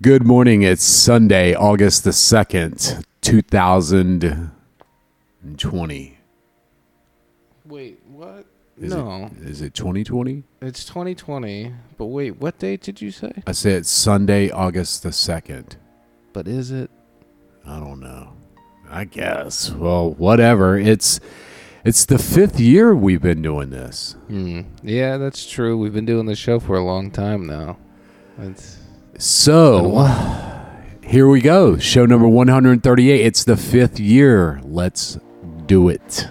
[0.00, 0.62] Good morning.
[0.62, 6.18] It's Sunday, August the 2nd, 2020.
[7.66, 8.46] Wait, what?
[8.80, 10.44] Is no, It, is it 2020?
[10.62, 11.72] it's 2020.
[11.96, 13.32] But wait, what date did you say?
[13.44, 15.72] I said Sunday, August the 2nd.
[16.32, 16.92] But is it?
[17.66, 18.34] I don't know.
[18.88, 19.72] I guess.
[19.72, 20.78] Well, whatever.
[20.78, 21.18] It's
[21.84, 24.12] it's the 5th year we've been doing this.
[24.28, 24.60] Hmm.
[24.84, 25.76] Yeah, that's true.
[25.76, 27.78] We've been doing the show for a long time now.
[28.38, 28.77] It's
[29.20, 30.04] So,
[31.02, 31.76] here we go.
[31.76, 33.26] Show number 138.
[33.26, 34.60] It's the 5th year.
[34.62, 35.18] Let's
[35.66, 36.28] do it.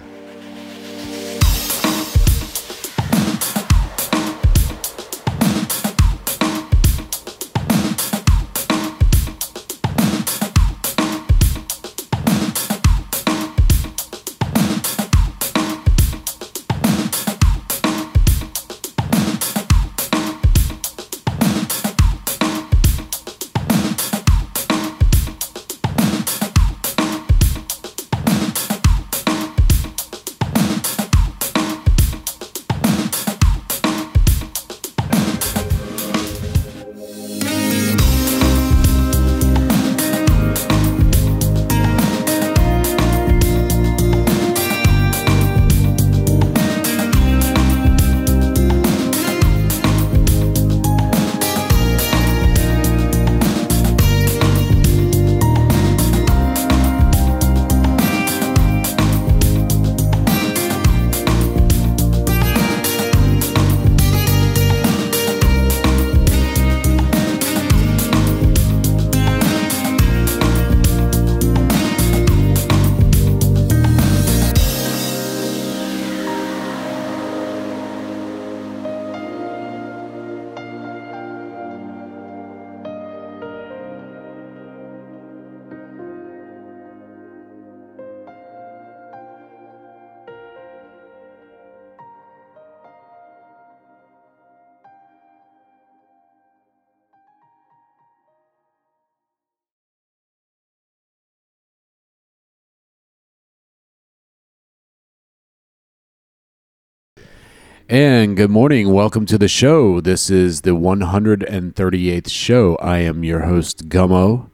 [107.88, 108.92] And good morning.
[108.92, 110.00] Welcome to the show.
[110.00, 112.76] This is the 138th show.
[112.76, 114.50] I am your host, Gummo.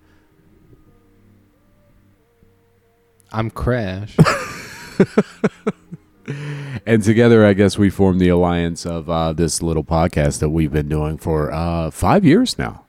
[3.33, 4.17] I'm Crash.
[6.87, 10.72] And together, I guess we formed the alliance of uh, this little podcast that we've
[10.72, 12.87] been doing for uh, five years now.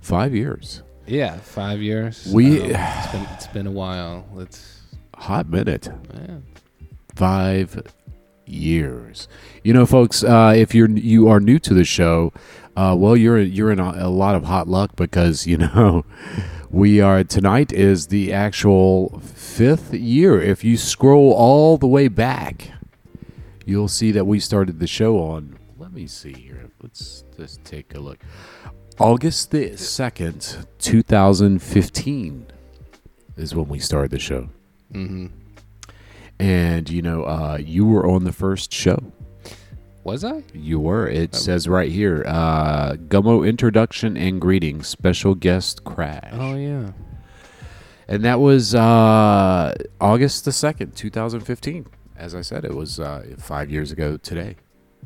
[0.00, 0.82] Five years.
[1.06, 2.26] yeah, five years.
[2.32, 4.26] We- Um, it's been it's been a while.
[4.36, 4.82] It's
[5.16, 5.88] Hot minute.
[6.14, 6.36] yeah.
[7.14, 7.82] five
[8.46, 9.28] years.
[9.62, 12.32] You know, folks, uh, if you're you are new to the show,
[12.76, 16.04] uh, well, you're you're in a, a lot of hot luck because you know
[16.70, 20.40] we are tonight is the actual fifth year.
[20.40, 22.72] If you scroll all the way back,
[23.64, 25.58] you'll see that we started the show on.
[25.78, 26.70] Let me see here.
[26.82, 28.18] Let's just take a look.
[28.98, 32.46] August the second, two thousand fifteen,
[33.36, 34.48] is when we started the show.
[34.92, 35.43] Mm-hmm.
[36.38, 39.12] And you know, uh, you were on the first show.
[40.02, 40.42] Was I?
[40.52, 41.08] You were.
[41.08, 41.38] It Oh.
[41.38, 46.90] says right here, uh, Gummo introduction and greetings, special guest Crash, Oh yeah.
[48.08, 51.86] and that was uh, August the second, two thousand fifteen.
[52.16, 54.56] As I said, it was uh, five years ago today.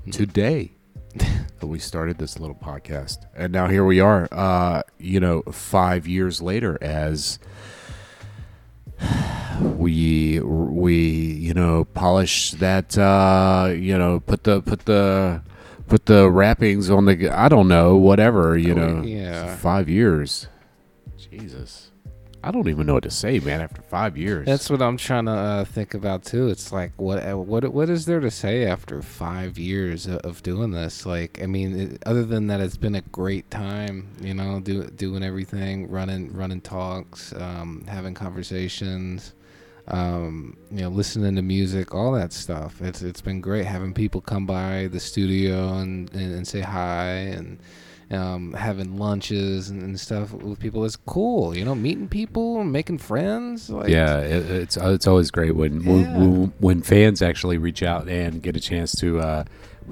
[0.04, 0.10] Hmm.
[0.10, 0.72] Today,
[1.14, 4.26] that we started this little podcast, and now here we are.
[4.32, 7.38] Uh, you know, five years later, as
[9.60, 15.42] we we you know polish that uh you know put the put the
[15.86, 19.56] put the wrappings on the I don't know whatever you Oh, know yeah.
[19.56, 20.46] five years
[21.16, 21.90] Jesus
[22.44, 25.24] I don't even know what to say man after five years That's what I'm trying
[25.24, 26.46] to uh, think about too.
[26.48, 30.42] It's like what uh, what what is there to say after five years of, of
[30.44, 31.04] doing this?
[31.04, 34.08] Like, I mean, it, other than that, it's been a great time.
[34.20, 39.34] You know, do, doing everything, running running talks, um, having conversations,
[39.88, 42.80] um, you know, listening to music, all that stuff.
[42.82, 47.06] It's it's been great having people come by the studio and and, and say hi
[47.06, 47.58] and.
[48.10, 52.96] Um, having lunches and, and stuff with people is cool, you know, meeting people, making
[52.96, 53.68] friends.
[53.68, 56.16] Like, yeah it, it's it's always great when, Yeah.
[56.16, 59.44] when when fans actually reach out and get a chance to uh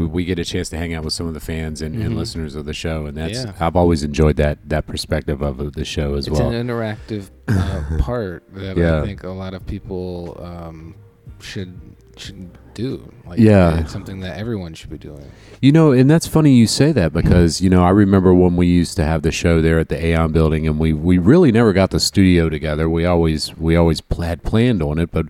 [0.05, 2.17] we, get a chance to hang out with some of the fans and, and Mhm.
[2.17, 3.53] listeners of the show and that's Yeah.
[3.59, 7.83] I've always enjoyed that that perspective of the show as it's well an interactive uh,
[7.99, 9.01] part that Yeah.
[9.03, 10.95] I think a lot of people um,
[11.41, 11.75] should
[12.17, 13.13] should do.
[13.27, 13.81] Like, Yeah.
[13.81, 15.25] it's something that everyone should be doing.
[15.61, 18.67] You know, and that's funny you say that because you know I remember when we
[18.67, 21.73] used to have the show there at the Aeon Building, and we we really never
[21.75, 22.89] got the studio together.
[22.89, 25.27] We always we always had planned on it, but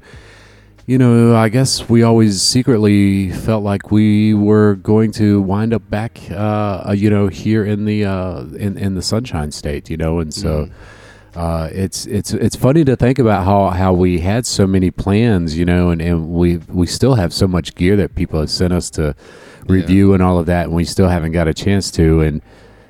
[0.87, 5.89] you know I guess we always secretly felt like we were going to wind up
[5.91, 10.21] back, uh, you know, here in the uh, in in the Sunshine State, you know,
[10.21, 10.67] and so.
[10.67, 10.73] Mhm.
[11.37, 15.55] Uh, it's it's it's funny to think about how, how we had so many plans,
[15.55, 18.73] you know, and, and we we still have so much gear that people have sent
[18.73, 19.15] us to
[19.67, 22.23] review and all of that, and we still haven't got a chance to.
[22.23, 22.41] And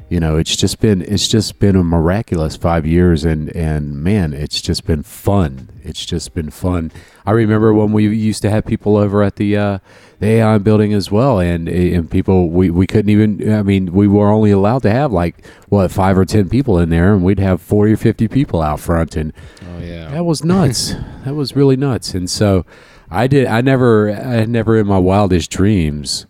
[0.09, 4.33] you know, it's just been it's just been a miraculous five years, and and man,
[4.33, 5.69] it's just been fun.
[5.83, 6.93] It's just been fun.
[7.25, 9.79] I remember when we used to have people over at the uh,
[10.21, 13.53] the Aeon building as well, and and people we, we couldn't even.
[13.53, 16.91] I mean, we were only allowed to have like what five or ten people in
[16.91, 19.33] there, and we'd have forty or fifty people out front, and
[19.63, 20.11] Oh yeah.
[20.11, 20.95] that was nuts.
[21.25, 22.15] that was really nuts.
[22.15, 22.65] And so
[23.11, 26.27] I did I never I never in my wildest dreams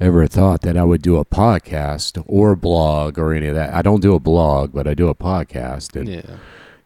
[0.00, 3.74] ever thought that I would do a podcast or a blog or any of that.
[3.74, 6.36] I don't do a blog, but I do a podcast and yeah.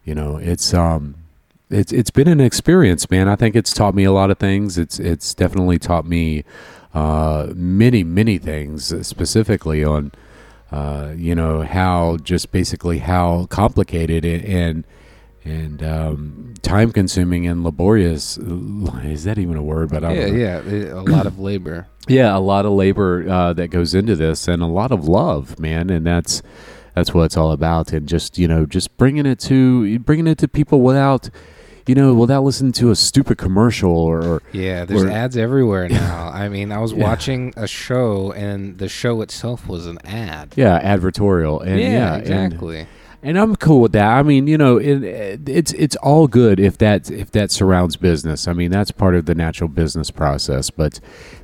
[0.03, 1.15] you know, it's um
[1.69, 3.27] it's it's been an experience, man.
[3.27, 4.77] I think it's taught me a lot of things.
[4.77, 6.43] It's it's definitely taught me
[6.93, 10.11] uh many many things specifically on
[10.71, 14.83] uh you know how just basically how complicated and and,
[15.45, 18.37] and um, time consuming and laborious
[19.03, 20.93] is that even a word but I Yeah, yeah.
[20.93, 21.87] A lot of labor.
[22.07, 25.57] Yeah, a lot of labor uh, that goes into this, and a lot of love,
[25.59, 26.43] man, and that's
[26.93, 27.91] that's what it's all about.
[27.93, 31.31] And just you know, just bringing it to bringing it to people without,
[31.87, 35.89] you know, without listening to a stupid commercial or, or Yeah, there's Or- ads everywhere
[36.05, 36.27] now.
[36.31, 37.05] I mean, I was Yeah.
[37.05, 40.53] watching a show, and the show itself was an ad.
[40.55, 41.65] yeah, advertorial.
[41.65, 42.79] And yeah, yeah, exactly.
[42.81, 42.87] And,
[43.39, 44.07] I'm cool with that.
[44.07, 48.47] I mean, you know, it, it's it's all good if that if that surrounds business.
[48.47, 50.69] I mean, that's part of the natural business process.
[50.69, 50.99] But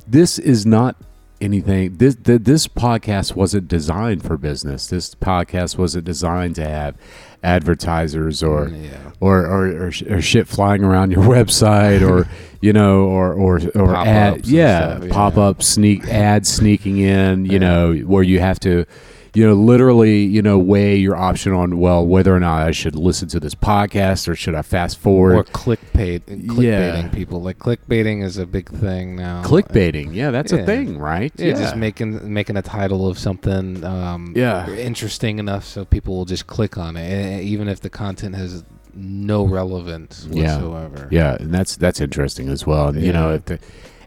[0.08, 0.96] this is not
[1.42, 1.98] anything.
[1.98, 4.88] This th- this podcast wasn't designed for business.
[4.88, 6.96] This podcast wasn't designed to have
[7.44, 9.12] advertisers or Mm, yeah.
[9.20, 12.28] or, or, or, or shit flying around your website or
[12.62, 15.12] you know or or or ad, yeah, yeah.
[15.12, 17.58] pop up sneak ads sneaking in you Yeah.
[17.60, 18.86] know where you have to
[19.34, 22.96] you know literally you know weigh your option on well whether or not I should
[22.96, 26.62] listen to this podcast or should I fast forward Or clickbait, clickbaiting
[27.04, 27.08] Yeah.
[27.10, 27.42] people.
[27.42, 29.42] Like clickbaiting is a big thing now.
[29.44, 34.34] clickbaiting yeah that's a thing right Yeah, just making making a title of something um,
[34.36, 34.70] Yeah.
[34.70, 38.64] interesting enough so people will just click on it, eh, even if the content has
[38.94, 40.56] no relevance Yeah.
[40.56, 41.08] whatsoever.
[41.12, 42.90] Yeah, and that's that's interesting as well.
[42.90, 43.60] And, You know, if the,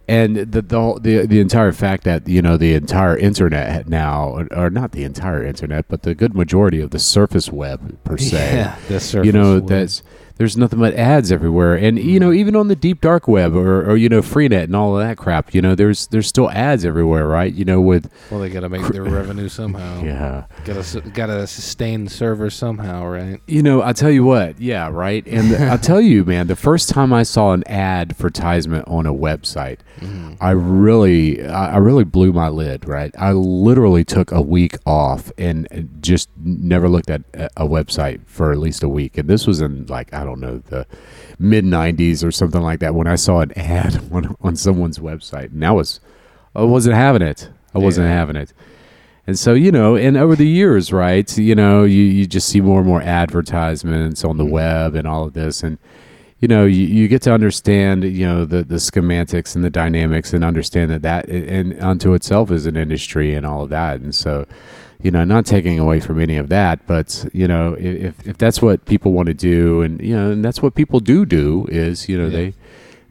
[0.06, 4.29] and the, the whole- the the entire fact that you know the entire internet now,
[4.29, 8.17] or, or not the entire internet, but the good majority of the surface web per
[8.19, 8.55] se.
[8.55, 9.69] Yeah, the surface you know web.
[9.69, 10.03] that's
[10.36, 13.88] there's nothing but ads everywhere, and you know even on the deep dark web or,
[13.88, 15.54] or you know Freenet and all of that crap.
[15.54, 17.52] You know there's there's still ads everywhere, right?
[17.52, 20.02] You know with well, they got to make their revenue somehow.
[20.04, 20.44] yeah.
[20.64, 23.40] Got to got to sustain the server somehow, right?
[23.46, 25.26] You know, I'll tell you what, yeah, right.
[25.26, 29.78] And I'll tell you, man, the first time I saw an advertisement on a website,
[30.00, 30.34] Mm-hmm.
[30.40, 32.86] I really, I I really blew my lid.
[32.88, 38.26] Right, I literally took a week off and just never looked at a a website
[38.26, 39.16] for at least a week.
[39.19, 40.87] And this was in like I don't know the
[41.38, 45.53] mid '90s or something like that when I saw an ad on on someone's website,
[45.53, 46.00] and I was,
[46.55, 47.49] I wasn't having it.
[47.75, 48.15] I wasn't Yeah.
[48.15, 48.53] having it.
[49.26, 52.61] And so, you know, and over the years, right, you know, you, you just see
[52.61, 54.50] more and more advertisements on the Mhm.
[54.50, 55.63] web and all of this.
[55.63, 55.79] And,
[56.41, 60.34] you know, you, you get to understand, you know, the, the schematics and the dynamics
[60.34, 64.01] and understand that that and unto itself is an industry and all of that.
[64.01, 64.46] And so,
[65.05, 68.61] you know, not taking away from any of that, but, you know, if, if that's
[68.61, 72.08] what people want to do and, you know, and that's what people do do is,
[72.08, 72.37] you know, Yeah.
[72.37, 72.55] they,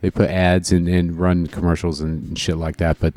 [0.01, 2.99] they put ads and, and run commercials and shit like that.
[2.99, 3.13] But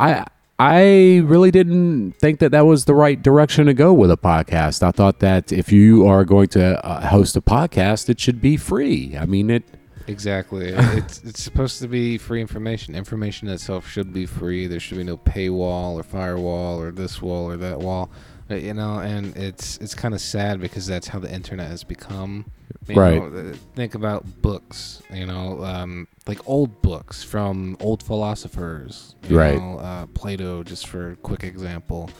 [0.00, 0.24] I
[0.58, 4.82] I really didn't think that that was the right direction to go with a podcast.
[4.82, 8.56] I thought that if you are going to uh, host a podcast, it should be
[8.56, 9.16] free.
[9.18, 9.64] I mean, it.
[10.06, 10.68] Exactly.
[10.74, 12.94] it's it's supposed to be free information.
[12.94, 14.66] Information itself should be free.
[14.66, 18.10] There should be no paywall or firewall or this wall or that wall.
[18.50, 21.84] Uh, You know, and it's it's kind of sad because that's how the internet has
[21.84, 22.44] become.
[22.86, 23.16] You Right.
[23.32, 25.00] know, uh, think about books.
[25.10, 29.14] You know, um, like old books from old philosophers.
[29.30, 29.56] Right.
[29.58, 32.10] Know, uh, Plato, just for a quick example.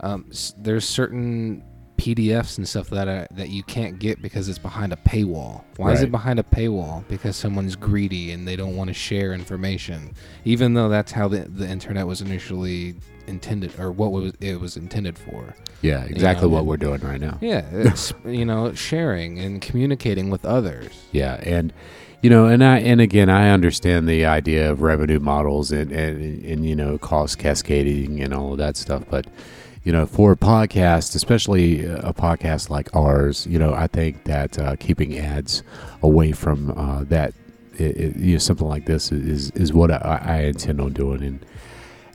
[0.00, 1.64] Um, s- there's certain
[2.04, 5.64] PDFs and stuff that are, that you can't get because it's behind a paywall.
[5.78, 7.06] Why is it behind a paywall?
[7.08, 11.48] Because someone's greedy and they don't want to share information, even though that's how the
[11.48, 12.96] the internet was initially
[13.26, 15.54] intended, or what was it was intended for.
[15.80, 17.38] Yeah, exactly know, what and- we're doing right now.
[17.40, 20.92] Yeah, it's you know sharing and communicating with others.
[21.10, 21.72] Yeah, and
[22.20, 26.44] you know, and I and again, I understand the idea of revenue models and and,
[26.44, 29.26] and you know cost cascading and all of that stuff, but
[29.84, 34.58] you know, for a podcast, especially a podcast like ours, you know, I think that
[34.58, 35.62] uh, keeping ads
[36.02, 37.34] away from uh, that,
[37.74, 41.22] it, it, you know, something like this is is what I, I intend on doing.
[41.22, 41.44] And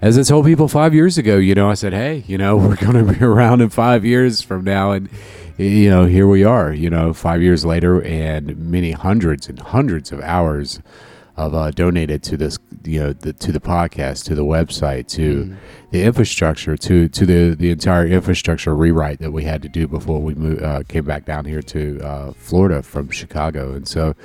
[0.01, 2.75] as I told people five years ago, you know, I said, hey, you know, we're
[2.75, 5.07] going to be around in five years from now, and
[5.57, 10.11] you know, here we are, you know, five years later, and many hundreds and hundreds
[10.11, 10.81] of hours
[11.39, 15.45] of uh, donated to this, you know, the, to the podcast, to the website, to
[15.45, 15.57] mm.
[15.91, 20.21] the infrastructure, to to the the entire infrastructure rewrite that we had to do before
[20.21, 24.15] we moved, uh, came back down here to uh, Florida from Chicago, and so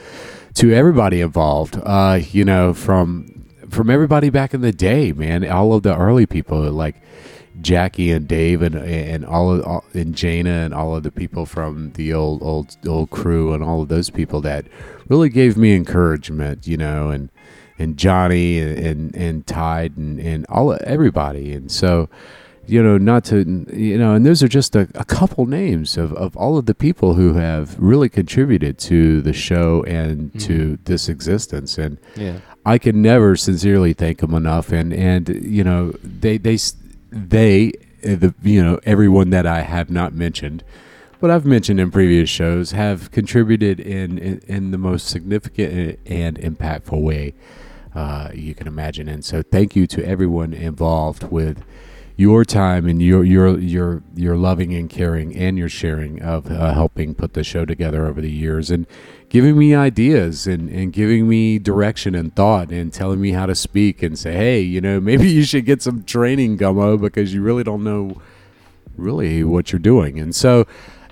[0.54, 5.72] to everybody involved, uh, you know, from from everybody back in the day, man, all
[5.72, 6.96] of the early people like
[7.60, 11.46] Jackie and Dave and and all of all, and Jana and all of the people
[11.46, 14.66] from the old old old crew and all of those people that
[15.08, 17.30] really gave me encouragement, you know, and
[17.78, 22.08] and Johnny and and, and Tide and and all everybody, and so
[22.66, 26.12] you know, not to, you know, and those are just a, a, couple names of,
[26.14, 30.38] of all of the people who have really contributed to the show and mm-hmm.
[30.38, 31.76] to this existence.
[31.76, 32.38] And yeah.
[32.64, 34.72] I can never sincerely thank them enough.
[34.72, 36.56] And, and, you know, they, they,
[37.14, 37.72] they,
[38.04, 40.64] uh, the you know everyone that I have not mentioned,
[41.20, 46.38] but I've mentioned in previous shows, have contributed in in, in the most significant and
[46.38, 47.34] impactful way
[47.94, 49.08] uh, you can imagine.
[49.08, 51.64] And so, thank you to everyone involved with
[52.16, 56.72] your time and your your your your loving and caring and your sharing of uh,
[56.72, 58.86] helping put the show together over the years and
[59.34, 63.54] giving me ideas and, and giving me direction and thought and telling me how to
[63.56, 67.42] speak and say hey you know maybe you should get some training gummo because you
[67.42, 68.22] really don't know
[68.96, 70.64] really what you're doing and so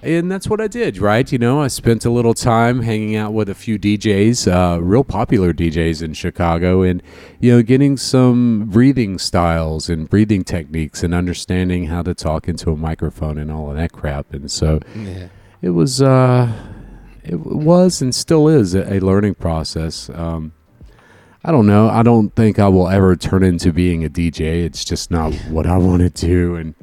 [0.04, 1.30] and that's what I did, right?
[1.30, 5.04] You know, I spent a little time hanging out with a few DJs, uh, real
[5.04, 7.00] popular DJs in Chicago, and
[7.38, 12.72] you know, getting some breathing styles and breathing techniques and understanding how to talk into
[12.72, 14.34] a microphone and all of that crap.
[14.34, 15.28] And so, yeah.
[15.62, 16.52] it was, uh,
[17.24, 20.10] it was, and still is a, a learning process.
[20.10, 20.52] Um,
[21.44, 21.88] I don't know.
[21.88, 24.64] I don't think I will ever turn into being a DJ.
[24.64, 26.74] It's just not what I want to do, and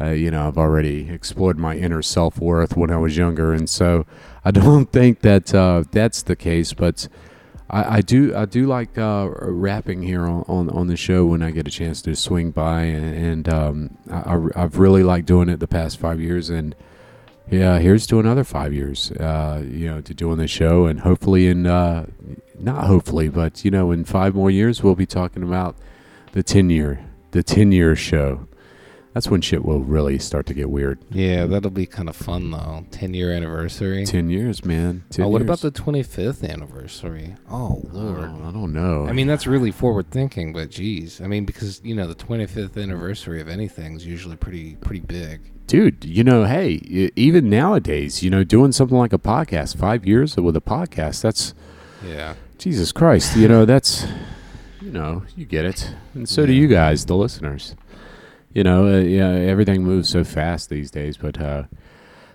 [0.00, 3.68] uh, you know, I've already explored my inner self worth when I was younger, and
[3.70, 4.04] so
[4.44, 6.72] I don't think that uh, that's the case.
[6.72, 7.08] But
[7.70, 11.42] I, I do, I do like uh, rapping here on, on, on the show when
[11.42, 15.48] I get a chance to swing by, and, and um, I, have really liked doing
[15.48, 16.74] it the past five years, and
[17.50, 19.10] yeah, here's to another five years.
[19.12, 22.06] Uh, you know, to doing the show, and hopefully in uh,
[22.58, 25.76] not hopefully, but you know, in five more years, we'll be talking about
[26.32, 28.46] the ten year, the ten year show
[29.12, 30.98] that's when shit will really start to get weird.
[31.10, 32.86] Yeah, that'll be kind of fun though.
[32.90, 34.06] Ten year anniversary.
[34.06, 35.04] Ten years, man.
[35.10, 35.46] 10 oh, what years.
[35.46, 37.36] about the twenty fifth anniversary?
[37.50, 39.06] Oh lord, oh, I don't know.
[39.06, 42.46] I mean, that's really forward thinking, but geez, I mean, because you know the twenty
[42.46, 45.50] fifth anniversary of anything is usually pretty pretty big.
[45.66, 46.80] Dude, you know, hey,
[47.16, 51.54] even nowadays, you know, doing something like a podcast, five years with a podcast, that's
[52.06, 54.06] yeah, Jesus Christ, you know, that's
[54.80, 56.48] you know, you get it, and so yeah.
[56.48, 57.76] do you guys, the listeners
[58.54, 61.16] you know, uh, yeah, everything moves so fast these days.
[61.16, 61.64] But uh,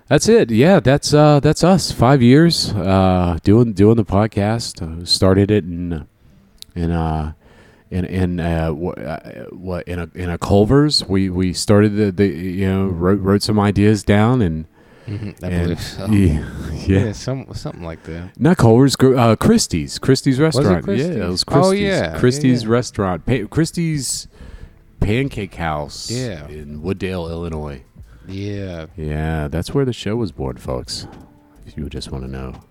[0.07, 0.49] that's it.
[0.51, 1.91] Yeah, that's uh, that's us.
[1.91, 4.81] Five years uh, doing doing the podcast.
[4.81, 6.07] Uh, started it in
[6.75, 7.33] in uh,
[7.91, 11.03] in in uh, uh, what in a in a Culver's.
[11.05, 14.65] We we started the, the you know wrote wrote some ideas down and.
[15.07, 16.05] Mm-hmm, I and, so.
[16.07, 16.51] yeah,
[16.85, 18.37] yeah, yeah, some something like that.
[18.37, 20.83] Not Culver's, uh, Christie's, Christie's restaurant.
[20.83, 21.15] Christie's?
[21.15, 21.65] Yeah, it was Christie's.
[21.65, 22.73] Oh yeah, Christie's yeah, yeah.
[22.73, 23.25] restaurant.
[23.25, 24.27] Pa- Christie's
[24.99, 26.47] Pancake House yeah.
[26.47, 27.83] in Wood Dale, Illinois.
[28.27, 28.87] Yeah.
[28.95, 31.07] Yeah, that's where the show was born, folks.
[31.65, 32.61] If you just want to know.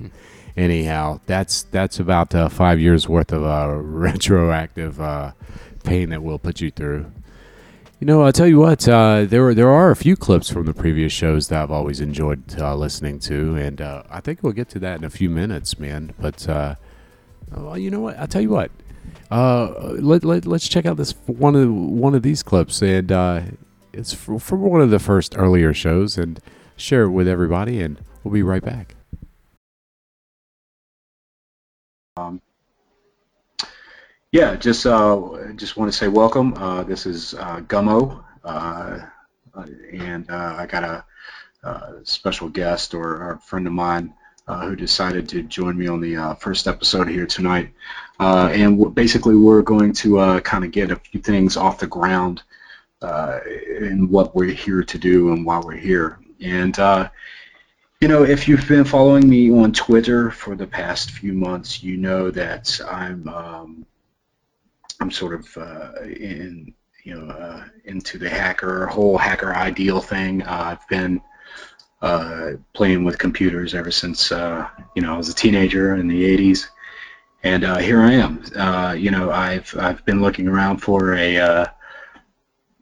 [0.56, 5.32] Anyhow, that's that's about uh, five years worth of uh, retroactive uh,
[5.82, 7.10] pain that we'll put you through.
[8.00, 8.86] You know, I'll tell you what.
[8.86, 12.42] Uh, there there are a few clips from the previous shows that I've always enjoyed
[12.58, 15.78] uh, listening to, and uh, I think we'll get to that in a few minutes,
[15.78, 16.12] man.
[16.18, 18.18] But well, you know what?
[18.18, 18.70] I'll tell you what.
[19.32, 23.40] Uh, let, let let's check out this one of one of these clips, and uh,
[23.90, 26.38] it's from one of the first earlier shows, and
[26.76, 28.94] share it with everybody, and we'll be right back.
[32.18, 32.42] Um,
[34.32, 35.18] yeah, just uh,
[35.56, 36.52] just want to say welcome.
[36.52, 38.98] Uh, this is uh, Gummo, uh,
[39.94, 41.04] and uh, I got a,
[41.66, 44.12] a, special guest or, or, a friend of mine
[44.46, 47.72] who decided to join me on the first episode here tonight.
[48.22, 51.86] Uh, and basically, we're going to uh, kind of get a few things off the
[51.98, 52.42] ground
[53.02, 53.40] uh,
[53.80, 56.18] in what we're here to do and why we're here.
[56.40, 57.08] And uh,
[58.00, 61.96] You know, if you've been following me on Twitter for the past few months, you
[61.96, 63.86] know that I'm um,
[65.00, 66.74] I'm sort of uh, in
[67.04, 70.42] you know uh, into the hacker whole hacker ideal thing.
[70.42, 71.20] Uh, I've been
[72.00, 76.24] uh, playing with computers ever since uh, you know I was a teenager in the
[76.36, 76.66] 80s,
[77.42, 78.42] and uh, here I am.
[78.56, 81.66] Uh, you know I've I've been looking around for a uh,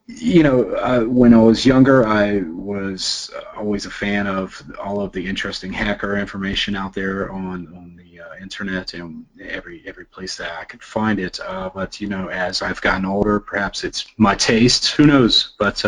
[0.07, 5.13] you know uh, when I was younger I was always a fan of all of
[5.13, 10.37] the interesting hacker information out there on on the uh, internet and every every place
[10.37, 11.41] that I could find it.
[11.41, 14.93] Uh, but you know as I've gotten older, perhaps it's my taste.
[14.93, 15.55] Who knows?
[15.59, 15.85] But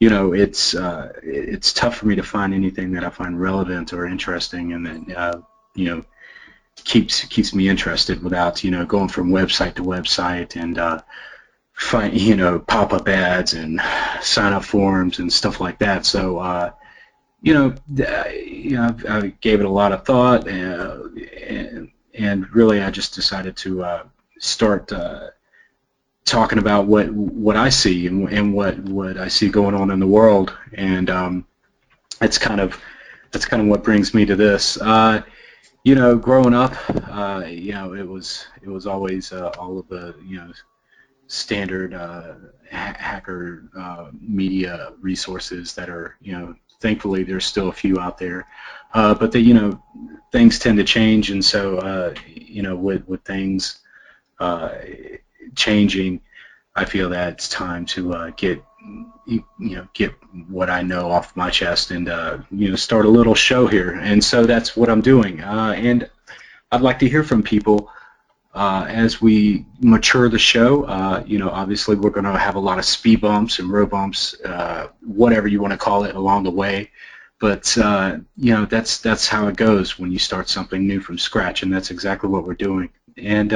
[0.00, 0.74] you know, it's
[1.22, 5.42] it's tough for me to find anything that I find relevant or interesting, and that
[5.74, 6.04] you know
[6.76, 11.00] keeps keeps me interested without you know going from website to website and uh,
[11.72, 13.80] find you know pop up ads and
[14.20, 16.04] sign up forms and stuff like that.
[16.04, 16.70] So uh,
[17.42, 17.74] you know,
[18.32, 21.02] you know, I gave it a lot of thought, and uh,
[21.46, 24.02] and, and really I just decided to uh,
[24.38, 24.92] start.
[24.92, 25.28] Uh,
[26.24, 30.00] talking about what what I see and, and what what I see going on in
[30.00, 31.46] the world, and um,
[32.20, 32.80] it's kind of
[33.30, 34.80] that's kind of what brings me to this.
[34.80, 35.22] Uh,
[35.84, 36.74] you know, growing up,
[37.10, 40.50] uh, you know, it was it was always uh, all of the you know
[41.26, 42.34] standard uh,
[42.70, 48.16] ha- hacker uh, media resources that are you know thankfully there's still a few out
[48.16, 48.46] there,
[48.94, 49.82] uh, but the you know
[50.32, 53.78] things tend to change, and so you know with with things
[55.54, 56.20] changing,
[56.74, 58.64] I feel that it's time to uh, get
[59.26, 60.14] you know get
[60.48, 63.90] what I know off my chest and uh, you know start a little show here.
[63.90, 65.40] And so that's what I'm doing.
[65.42, 66.10] Uh, and
[66.70, 67.90] I'd like to hear from people
[68.54, 70.84] uh, as we mature the show.
[70.84, 73.90] Uh, you know, obviously we're going to have a lot of speed bumps and road
[73.90, 76.90] bumps, uh, whatever you want to call it, along the way.
[77.40, 81.62] But you know that's that's how it goes when you start something new from scratch,
[81.62, 82.90] and that's exactly what we're doing.
[83.16, 83.52] And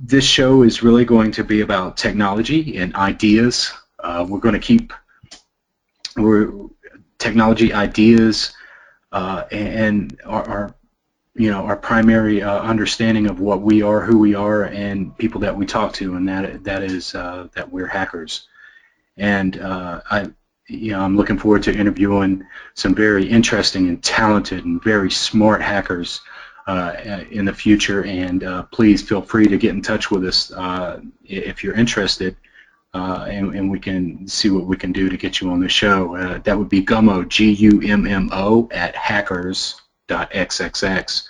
[0.00, 3.72] this show is really going to be about technology and ideas.
[3.98, 4.92] Uh, we're going to keep
[6.16, 6.52] we're
[7.18, 8.54] technology ideas
[9.12, 10.74] uh, and our, our,
[11.36, 15.40] you know our primary uh, understanding of what we are, who we are, and people
[15.40, 18.46] that we talk to, and that that is uh, that we're hackers.
[19.16, 20.30] And uh, I
[20.68, 25.62] you know I'm looking forward to interviewing some very interesting and talented and very smart
[25.62, 26.20] hackers
[26.66, 28.04] in the future.
[28.04, 32.36] And uh, please feel free to get in touch with us uh, if you're interested,
[32.92, 36.38] and, and, we can see what we can do to get you on the show.
[36.44, 41.28] that would be Gummo, G-U-M-M-O, at hackers.xxx.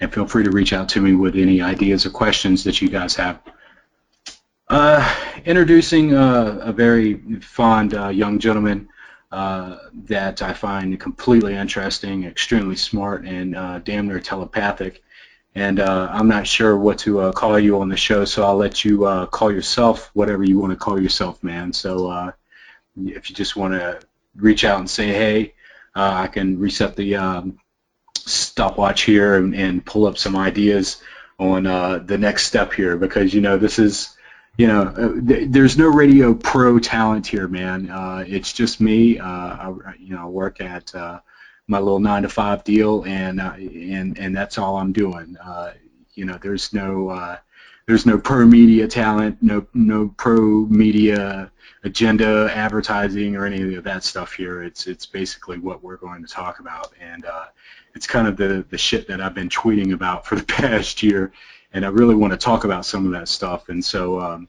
[0.00, 2.88] And feel free to reach out to me with any ideas or questions that you
[2.88, 3.40] guys have.
[4.68, 8.88] Uh, introducing uh, a very fond uh, young gentleman
[9.34, 15.02] uh, that I find completely interesting, extremely smart, and uh, damn near telepathic.
[15.56, 18.56] And uh, I'm not sure what to uh, call you on the show, so I'll
[18.56, 21.72] let you uh, call yourself whatever you want to call yourself, man.
[21.72, 22.32] So
[22.96, 23.98] if you just want to
[24.36, 25.54] reach out and say, hey,
[25.96, 27.58] I can reset the um,
[28.14, 31.02] stopwatch here and, and, pull up some ideas
[31.40, 34.16] on the next step here because, you know, this is
[34.56, 37.90] you know, uh, th- there's no radio pro talent here, man.
[37.90, 39.18] Uh, it's just me.
[39.18, 41.20] Uh, I, you know, work at uh,
[41.66, 45.36] my little nine to five deal, and uh, and and that's all I'm doing.
[45.42, 45.72] Uh,
[46.14, 47.38] you know, there's no
[47.86, 51.50] there's no pro media talent, no no pro media
[51.82, 54.62] agenda, advertising, or any of that stuff here.
[54.62, 57.26] It's it's basically what we're going to talk about, and
[57.96, 61.32] it's kind of the the shit that I've been tweeting about for the past year
[61.74, 63.68] and I really want to talk about some of that stuff.
[63.68, 64.48] And so, um,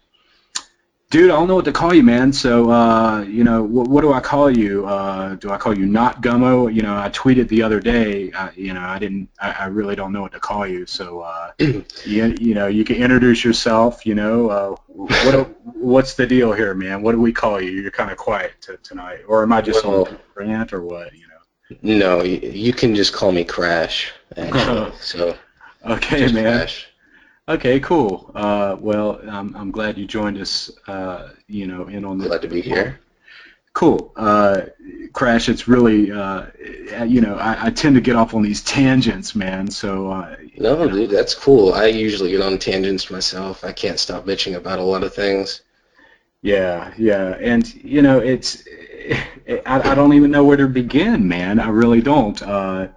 [1.10, 2.32] dude, I don't know what to call you, man.
[2.32, 4.86] So, uh, you know, what, what, do I call you?
[4.86, 6.72] Uh, do I call you not Gummo?
[6.74, 8.32] You know, I tweeted the other day.
[8.32, 9.30] Uh, you know, I didn't.
[9.42, 10.86] I, I, really don't know what to call you.
[10.86, 14.06] So, uh, you, you know, you can introduce yourself.
[14.06, 17.02] You know, uh, what what's the deal here, man?
[17.02, 17.72] What do we call you?
[17.72, 21.12] You're kind of quiet t- tonight, or am I just well, on rant or what?
[21.14, 21.78] You know.
[21.82, 24.14] No, you, you can just call me Crash.
[24.38, 25.36] Actually, so.
[25.84, 26.58] Okay, man.
[26.58, 26.88] Crash.
[27.48, 28.32] Okay, cool.
[28.34, 30.72] Uh, well, I'm, I'm glad you joined us.
[30.88, 32.28] Uh, you know, in on the.
[32.28, 33.00] Glad to be here.
[33.74, 34.12] Cool.
[34.16, 34.62] Uh,
[35.14, 36.46] Crash, it's really, uh,
[37.06, 39.70] you know, I, I, tend to get off on these tangents, man.
[39.70, 40.12] So.
[40.12, 40.90] Uh, no, you know.
[40.90, 41.74] dude, that's cool.
[41.74, 43.64] I usually get on tangents myself.
[43.64, 45.62] I can't stop bitching about a lot of things.
[46.42, 48.64] Yeah, yeah, and you know, it's,
[49.50, 51.60] I, I don't even know where to begin, man.
[51.60, 52.42] I really don't.
[52.42, 52.88] Uh,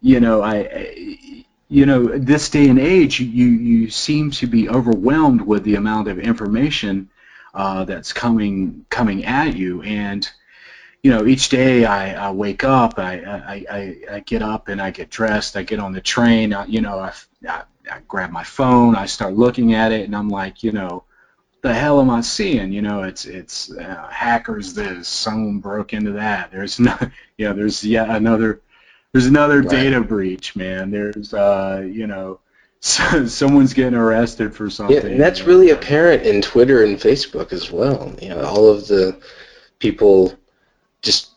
[0.00, 1.41] you know, I
[1.72, 6.08] you know, this day and age, you, you seem to be overwhelmed with the amount
[6.08, 7.08] of information
[7.54, 10.28] uh, that's coming coming at you, and
[11.02, 14.80] you know, each day I, I wake up, I, I, I, I get up and
[14.80, 17.12] I get dressed, I get on the train, I, you know, I,
[17.48, 21.04] I, I grab my phone, I start looking at it, and I'm like, you know,
[21.62, 22.72] the hell am I seeing?
[22.72, 26.52] You know, it's it's uh, hackers this, someone broke into that.
[26.52, 26.96] There's no,
[27.38, 28.60] you know, there's yet another,
[29.12, 29.70] there's another Right.
[29.70, 30.90] data breach, man.
[30.90, 32.40] There's, uh, you know,
[32.80, 34.96] so, someone's getting arrested for something.
[34.96, 38.14] Yeah, and that's really apparent in Twitter and Facebook as well.
[38.20, 39.16] You know, all of the
[39.78, 40.34] people
[41.02, 41.30] just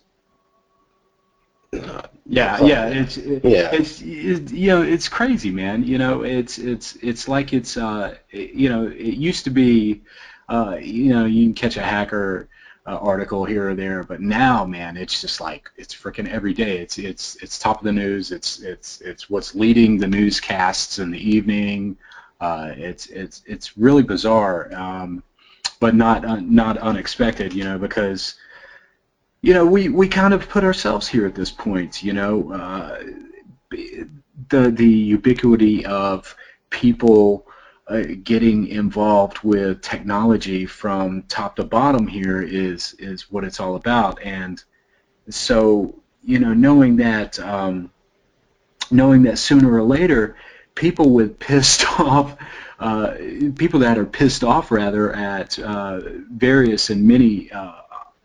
[1.73, 2.65] uh, Yeah, Oh.
[2.65, 3.69] yeah, it's it, Yeah.
[3.71, 5.83] it's it, you know it's crazy, man.
[5.83, 10.01] You know, it's it's it's like it's uh you know it used to be
[10.49, 12.47] uh you know you can catch a hacker
[12.87, 16.77] uh, article here or there, but now, man, it's just like it's freaking every day.
[16.77, 18.31] It's it's it's top of the news.
[18.31, 21.97] It's it's it's what's leading the newscasts in the evening.
[22.39, 25.23] Uh, it's it's it's really bizarre, um,
[25.79, 27.53] but not uh, not unexpected.
[27.53, 28.35] You know, because
[29.45, 33.03] you know, we, we kind of put ourselves here at this point, you know, uh,
[33.69, 36.35] the, the ubiquity of
[36.71, 37.45] people
[37.87, 43.75] uh, getting involved with technology from top to bottom here is, is what it's all
[43.75, 44.21] about.
[44.23, 44.63] And
[45.29, 47.91] so, you know, knowing that, um,
[48.89, 50.35] knowing that sooner or later,
[50.73, 52.35] people with pissed off,
[52.79, 53.13] uh,
[53.55, 57.73] people that are pissed off rather at uh, various and many, uh,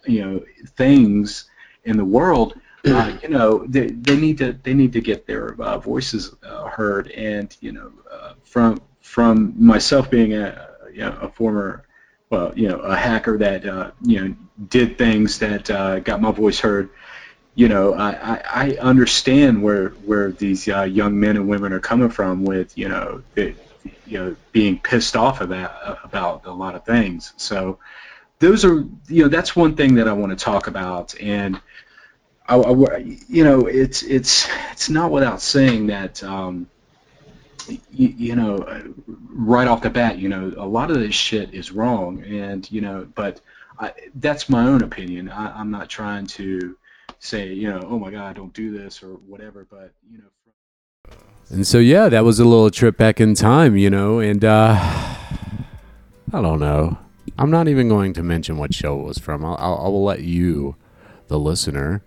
[0.07, 0.45] you know,
[0.77, 1.45] things
[1.85, 5.55] in the world, uh, you know, they, they need to they need to get their
[5.61, 7.09] uh, voices uh, heard.
[7.11, 11.85] And you know, uh, from from myself being a you know, a former
[12.31, 14.35] well, you know, a hacker that uh, you know
[14.69, 16.91] did things that uh, got my voice heard.
[17.57, 22.09] You know, I, I, understand where where these uh, young men and women are coming
[22.09, 23.55] from with you know, the,
[24.07, 27.33] you know, being pissed off about about a lot of things.
[27.37, 27.79] So
[28.39, 31.61] those are you know that's one thing that I want to talk about and
[32.47, 36.69] I, I- you know it's it's it's not without saying that um,
[37.69, 38.65] you, you know
[39.07, 42.81] right off the bat you know a lot of this shit is wrong and you
[42.81, 43.41] know but
[43.79, 46.77] I, that's my own opinion I, I'm not trying to
[47.19, 51.17] say you know oh my god don't do this or whatever but you know
[51.51, 54.77] And so yeah, that was a little trip back in time, you know, and uh
[56.33, 56.97] I don't know.
[57.39, 59.45] I'm not even going to mention what show it was from.
[59.45, 60.77] I'll, I'll I will let you,
[61.29, 62.03] the listener,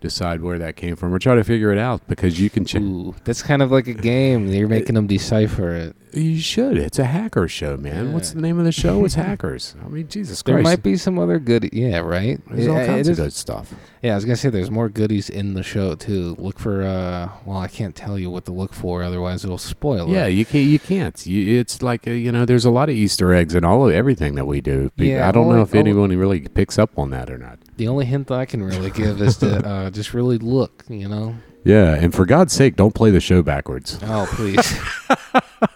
[0.00, 2.82] decide where that came from or try to figure it out because you can check.
[2.82, 4.48] Ooh, that's kind of like a game.
[4.48, 5.96] You're making them decipher it.
[6.14, 6.78] You should.
[6.78, 8.14] It's a hacker show, man.
[8.14, 9.04] What's the name of the show?
[9.04, 9.74] It's hackers.
[9.84, 10.46] I mean, Jesus Christ.
[10.46, 11.68] There might be some other good.
[11.72, 12.40] Yeah, right.
[12.48, 13.74] There's Yeah, all kinds of is- good stuff.
[14.02, 16.34] Yeah, I was gonna say there's more goodies in the show too.
[16.38, 16.82] Look for.
[16.82, 20.30] uh Well, I can't tell you what to look for, otherwise it'll spoil Yeah, it.
[20.30, 20.64] you can't.
[20.66, 21.26] You can't.
[21.26, 23.92] You, it's like uh, you know, there's a lot of Easter eggs in all of
[23.92, 24.90] everything that we do.
[24.96, 27.58] Yeah, I don't know if anyone really picks up on that or not.
[27.76, 30.84] The only hint that I can really give is to uh, just really look.
[30.88, 31.36] You know.
[31.64, 33.98] Yeah, and for God's sake, don't play the show backwards.
[34.04, 34.78] Oh please.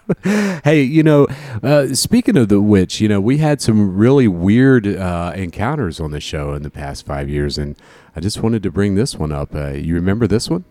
[0.63, 1.27] hey, you know,
[1.61, 6.11] uh, speaking of the witch, you know, we had some really weird uh, encounters on
[6.11, 7.75] the show in the past five years, and
[8.15, 9.53] I just wanted to bring this one up.
[9.53, 10.65] Uh, you remember this one?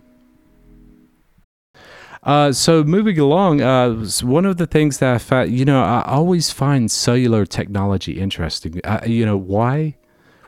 [2.22, 6.02] Uh, so moving along, uh, one of the things that I found, you know, I
[6.06, 8.80] always find cellular technology interesting.
[8.84, 9.96] Uh, you know why?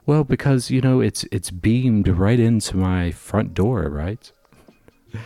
[0.07, 4.31] Well, because you know it's it's beamed right into my front door, right?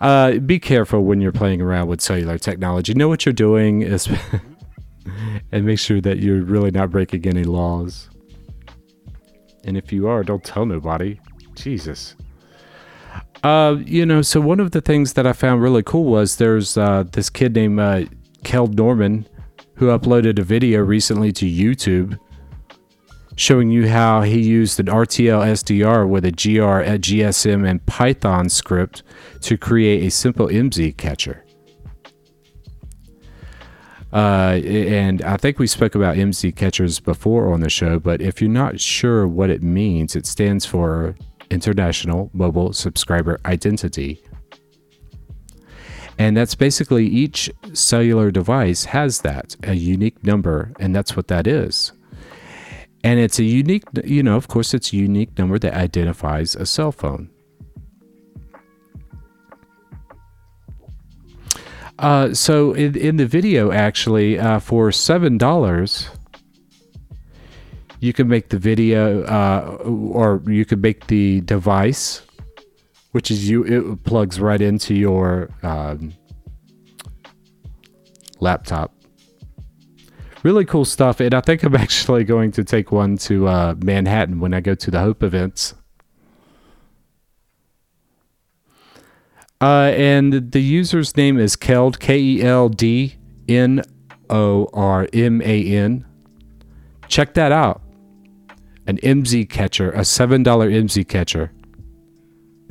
[0.00, 2.94] Uh, be careful when you're playing around with cellular technology.
[2.94, 4.08] Know what you're doing, is
[5.52, 8.08] and make sure that you're really not breaking any laws.
[9.64, 11.20] And if you are, don't tell nobody.
[11.54, 12.16] Jesus.
[13.42, 16.78] Uh, you know, so one of the things that I found really cool was there's
[16.78, 18.04] uh, this kid named uh,
[18.42, 19.26] Keld Norman
[19.74, 22.18] who uploaded a video recently to YouTube
[23.40, 28.50] showing you how he used an RTL SDR with a GR at GSM and Python
[28.50, 29.02] script
[29.40, 31.42] to create a simple IMSI catcher.
[34.12, 38.42] Uh, and I think we spoke about IMSI catchers before on the show, but if
[38.42, 41.14] you're not sure what it means, it stands for
[41.50, 44.22] International Mobile Subscriber Identity.
[46.18, 51.46] And that's basically each cellular device has that, a unique number, and that's what that
[51.46, 51.92] is.
[53.02, 56.66] And it's a unique, you know, of course, it's a unique number that identifies a
[56.66, 57.30] cell phone.
[61.98, 66.08] Uh, so in, in the video, actually, uh, for seven dollars,
[68.00, 72.22] you can make the video, uh, or you could make the device,
[73.12, 73.64] which is you.
[73.64, 76.14] It plugs right into your um,
[78.40, 78.94] laptop
[80.42, 81.20] really cool stuff.
[81.20, 84.74] And I think I'm actually going to take one to uh, Manhattan when I go
[84.74, 85.74] to the Hope events.
[89.60, 93.82] Uh, and the user's name is Keld, K E L D N
[94.30, 96.06] O R M A N.
[97.08, 97.82] Check that out.
[98.86, 101.52] An IMSI catcher, a $7 IMSI catcher.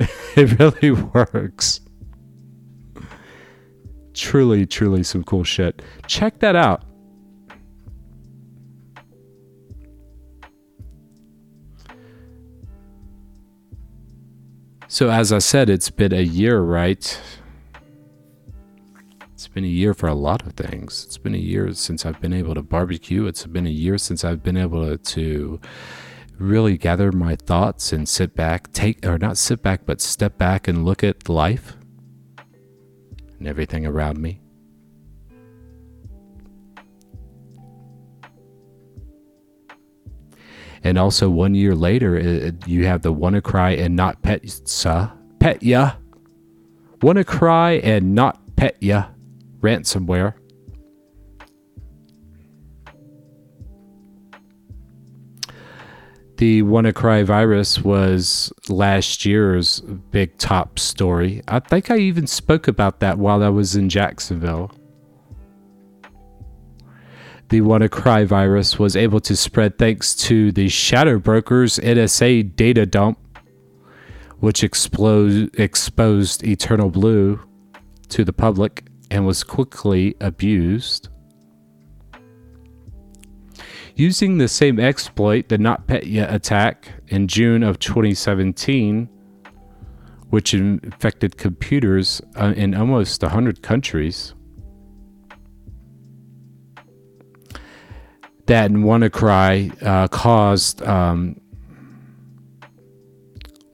[0.36, 1.80] it really works.
[4.14, 5.82] Truly, truly some cool shit.
[6.06, 6.82] Check that out.
[14.92, 17.20] So, as I said, it's been a year, right?
[19.32, 21.04] It's been a year for a lot of things.
[21.06, 23.26] It's been a year since I've been able to barbecue.
[23.26, 25.60] It's been a year since I've been able to,
[26.40, 30.66] really gather my thoughts and sit back, take, or not sit back, but step back
[30.66, 31.76] and look at life
[33.38, 34.40] and everything around me.
[40.82, 45.62] And also, one year later, it, you have the WannaCry and Not Pet Sa Pet
[45.62, 45.92] Ya.
[47.00, 49.06] WannaCry and Not Pet Ya
[49.60, 50.34] ransomware.
[56.38, 61.42] The WannaCry virus was last year's big top story.
[61.48, 64.72] I think I even spoke about that while I was in Jacksonville
[67.50, 73.18] the WannaCry virus was able to spread thanks to the Shadow Broker's NSA data dump,
[74.38, 77.40] which explode, exposed EternalBlue
[78.08, 81.08] to the public and was quickly abused.
[83.96, 89.08] Using the same exploit, the NotPetya attack in June of 2017,
[90.28, 94.34] which infected computers uh, in almost 100 countries,
[98.50, 101.40] that WannaCry uh, caused um,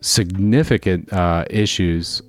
[0.03, 2.21] significant uh, issues.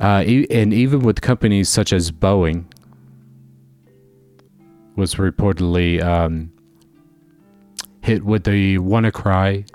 [0.00, 0.22] Uh,
[0.52, 2.64] and even with companies such as Boeing,
[4.94, 6.52] was reportedly um,
[8.02, 9.68] hit with the WannaCry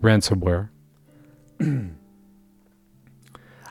[0.00, 0.70] ransomware.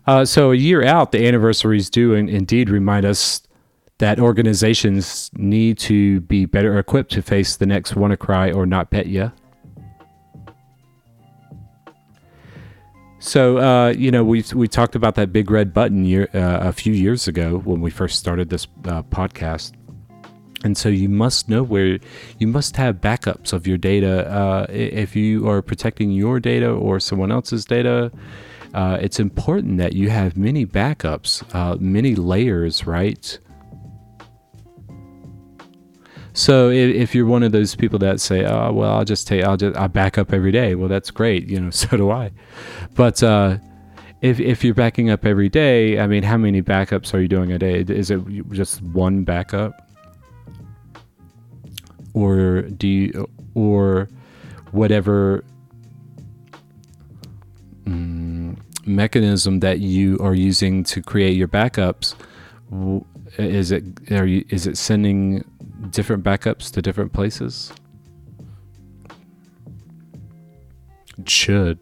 [0.10, 3.44] Uh, so a year out, the anniversaries do in, indeed remind us
[4.00, 9.32] that organizations need to be better equipped to face the next WannaCry or not NotPetya.
[13.20, 16.74] So uh, you know we we talked about that big red button year, uh, a
[16.74, 19.74] few years ago when we first started this uh, podcast,
[20.64, 22.00] and so you must know where
[22.40, 27.00] you must have backups of your data uh, if you are protecting your data or
[27.00, 28.12] someone else's data
[28.74, 33.40] uh, it's important that you have many backups, uh, many layers, right?
[36.34, 39.44] So if, if, you're one of those people that say, "Oh, well, I'll just take,
[39.44, 41.70] I'll just, I back up every day," well, that's great, you know.
[41.80, 42.32] So do I.
[42.96, 43.58] But uh,
[44.22, 47.52] if if you're backing up every day, I mean, how many backups are you doing
[47.52, 47.82] a day?
[47.82, 49.90] Is it just one backup,
[52.14, 54.08] or do you, or
[54.72, 55.44] whatever?
[57.86, 58.29] Mm,
[58.86, 62.16] mechanism that you are using to create your backups
[63.38, 65.44] is it are you is it sending
[65.92, 67.72] different backups to different places?
[71.18, 71.80] It should.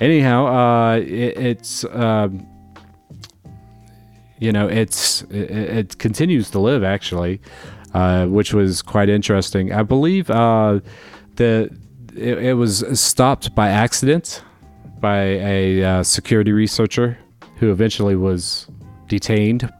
[0.00, 2.46] Anyhow uh it, it's um
[4.38, 7.40] you know it's it, it, continues to live actually
[7.94, 9.72] uh which was quite interesting.
[9.72, 10.80] I believe uh
[11.36, 11.70] the
[12.18, 14.42] it, it was stopped by accident
[15.00, 17.18] by a uh, security researcher
[17.56, 18.68] who eventually was
[19.06, 19.70] detained.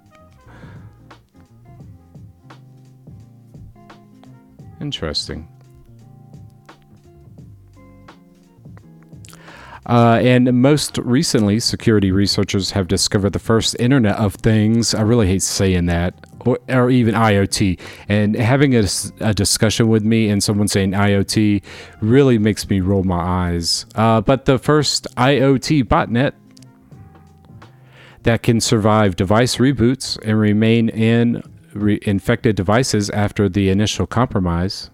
[4.80, 5.48] Interesting.
[9.86, 14.94] Uh, and most recently, security researchers have discovered the first Internet of Things.
[14.94, 17.80] I really hate saying that, or, or even IoT.
[18.08, 18.84] And having a,
[19.20, 21.62] a, discussion with me and someone saying IoT
[22.00, 23.86] really makes me roll my eyes.
[23.94, 26.32] Uh, but the first IoT botnet
[28.22, 31.42] that can survive device reboots and remain in
[31.74, 34.90] re- infected devices after the initial compromise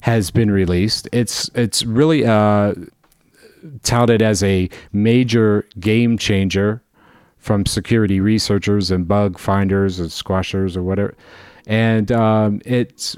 [0.00, 1.08] has been released.
[1.12, 2.74] It's it's really uh,
[3.82, 6.83] touted as a major game changer
[7.44, 11.14] from security researchers and bug finders and squashers or whatever,
[11.66, 13.14] and um, it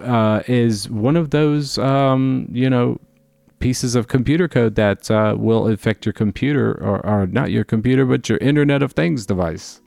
[0.00, 3.00] uh, is one of those um, you know
[3.58, 8.06] pieces of computer code that uh, will affect your computer, or, or not your computer,
[8.06, 9.80] but your Internet of Things device.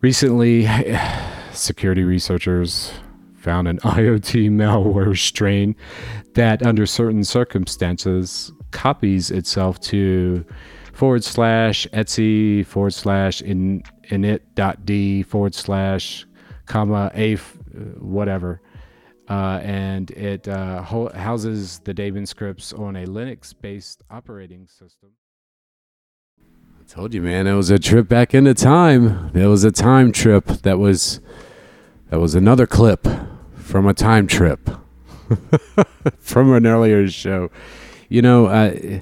[0.00, 0.68] Recently,
[1.52, 2.92] security researchers
[3.42, 5.74] found an IoT malware strain
[6.34, 10.44] that, under certain circumstances, copies itself to
[10.92, 16.26] forward slash etc forward slash in init.d forward slash
[16.66, 17.36] comma a
[17.98, 18.60] whatever.
[19.28, 25.10] Uh, and it uh, ho- houses the Daemon scripts on a Linux based operating system.
[26.40, 29.30] I told you, man, it was a trip back into time.
[29.34, 30.46] It was a time trip.
[30.46, 31.20] That was
[32.10, 33.06] that was another clip
[33.72, 34.68] from a time trip
[36.18, 37.50] from an earlier show.
[38.10, 39.00] You know, uh,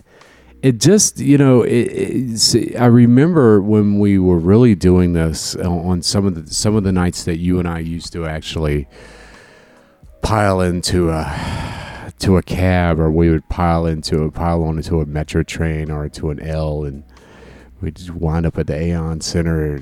[0.63, 6.25] it just you know it, I remember when we were really doing this on some
[6.25, 8.87] of the some of the nights that you and I used to actually
[10.23, 15.01] pile into a to a cab or we would pile into a pile on onto
[15.01, 17.03] a metro train or to an L and
[17.81, 19.81] we'd just wind up at the Aon Center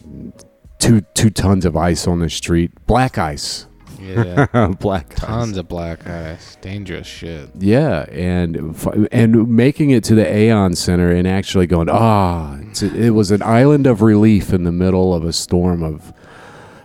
[0.79, 3.67] two two tons of ice on the street black ice
[4.00, 4.46] Yeah.
[4.80, 6.56] black Tons of black ice.
[6.61, 7.50] Dangerous shit.
[7.58, 8.76] Yeah, and
[9.12, 13.42] and making it to the Aon Center and actually going, ah, it's it was an
[13.42, 16.12] island of relief in the middle of a storm of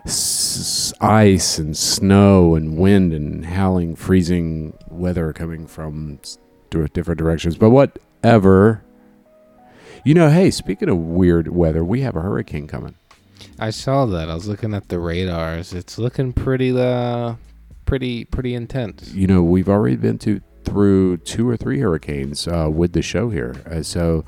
[0.06, 6.20] s- ice and snow and wind and howling, freezing weather coming from
[6.70, 7.58] different directions.
[7.58, 8.84] But whatever.
[10.06, 12.96] You know, hey, speaking of weird weather, we have a hurricane coming.
[13.60, 14.30] I saw that.
[14.30, 15.74] I was looking at the radars.
[15.74, 17.36] It's looking pretty uh
[17.86, 19.14] pretty pretty intense.
[19.14, 23.30] you know, we've already been to through two or three hurricanes uh, with the show
[23.30, 24.24] here, uh, so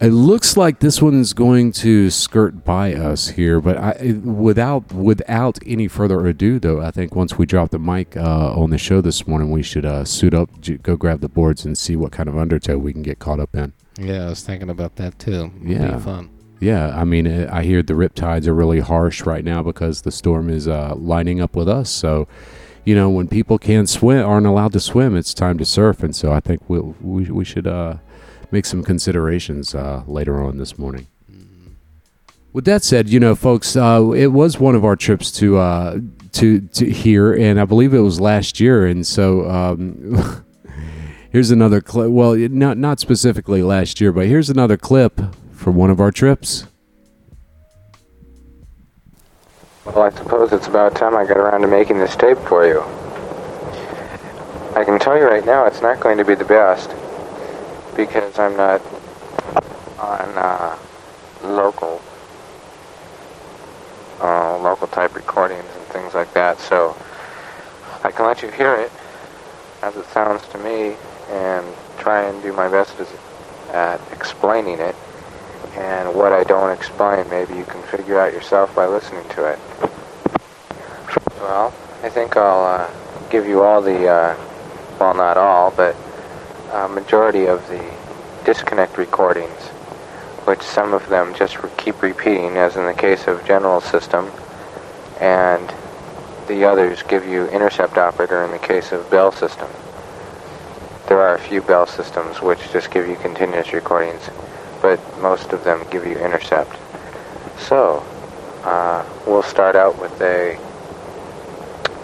[0.00, 3.60] it looks like this one's going to skirt by us here.
[3.60, 8.16] But I, without without any further ado, though, I think once we drop the mic
[8.16, 10.50] uh, on the show this morning, we should uh, suit up,
[10.82, 13.54] go grab the boards, and see what kind of undertow we can get caught up
[13.54, 13.72] in.
[13.98, 15.52] Yeah, I was thinking about that too.
[15.62, 15.98] It'd Yeah.
[15.98, 16.30] Fun.
[16.60, 20.10] Yeah, I mean, uh, I hear the riptides are really harsh right now because the
[20.10, 21.90] storm is uh, lining up with us.
[21.90, 22.28] So,
[22.84, 26.02] you know, when people can't swim, aren't allowed to swim, it's time to surf.
[26.02, 27.96] And so I think we'll, we we should uh,
[28.50, 31.06] make some considerations uh, later on this morning.
[32.52, 35.98] With that said, you know, folks, uh, it was one of our trips to uh,
[36.32, 38.86] to to here, and I believe it was last year.
[38.86, 40.42] And so um,
[41.30, 42.10] here's another clip.
[42.10, 45.20] Well, not not specifically last year, but here's another clip
[45.56, 46.66] from one of our trips.
[49.84, 52.82] Well, I suppose it's about time I got around to making this tape for you.
[54.76, 56.90] I can tell you right now it's not going to be the best
[57.96, 58.82] because I'm not
[59.98, 60.78] on uh,
[61.42, 62.02] local
[64.20, 66.58] uh, local type recordings and things like that.
[66.58, 66.96] So
[68.04, 68.92] I can let you hear it
[69.82, 70.96] as it sounds to me
[71.30, 71.66] and
[71.98, 72.94] try and do my best
[73.70, 74.94] at explaining it.
[75.76, 79.58] And what I don't explain, maybe you can figure out yourself by listening to it.
[81.40, 82.90] Well, I think I'll uh,
[83.30, 84.36] give you all the, uh,
[84.98, 85.94] well, not all, but
[86.72, 87.82] a majority of the
[88.44, 89.62] disconnect recordings,
[90.46, 94.30] which some of them just keep repeating, as in the case of General System,
[95.20, 95.74] and
[96.48, 99.68] the others give you intercept operator in the case of Bell System.
[101.08, 104.28] There are a few Bell systems which just give you continuous recordings,
[104.86, 106.70] but most of them give you intercept.
[107.58, 108.04] So,
[108.62, 110.56] uh, we'll start out with a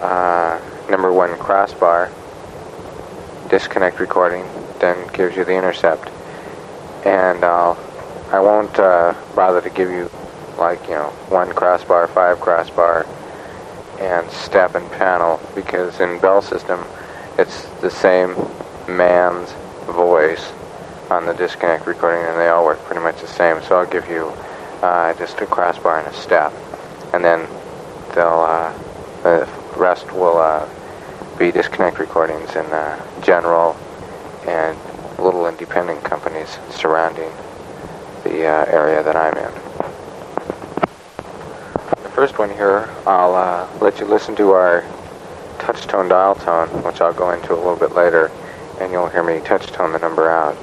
[0.01, 2.11] uh, number one crossbar
[3.49, 4.45] disconnect recording,
[4.81, 6.09] then gives you the intercept.
[7.07, 7.79] And I'll,
[8.33, 10.11] I won't uh, bother to give you
[10.59, 13.07] like, you know, one crossbar, five crossbar,
[14.01, 16.85] and step and panel, because in Bell System,
[17.39, 18.35] it's the same
[18.89, 19.53] man's
[19.87, 20.53] voice
[21.13, 23.63] on the disconnect recording, and they all work pretty much the same.
[23.63, 24.29] So I'll give you
[24.83, 26.53] uh, just a crossbar and a step,
[27.13, 27.47] and then
[28.15, 28.73] they'll uh,
[29.23, 30.67] the rest will uh,
[31.39, 33.77] be disconnect recordings in uh, general
[34.47, 34.77] and
[35.19, 37.31] little independent companies surrounding
[38.25, 39.53] the uh, area that I'm in.
[42.03, 44.83] The first one here, I'll uh, let you listen to our
[45.59, 48.31] touch tone dial tone, which I'll go into a little bit later,
[48.81, 50.57] and you'll hear me touch tone the number out.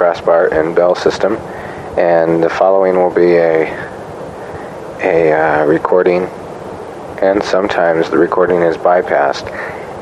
[0.00, 1.36] Crossbar and Bell system,
[1.98, 3.68] and the following will be a
[5.02, 6.22] a uh, recording,
[7.20, 9.46] and sometimes the recording is bypassed,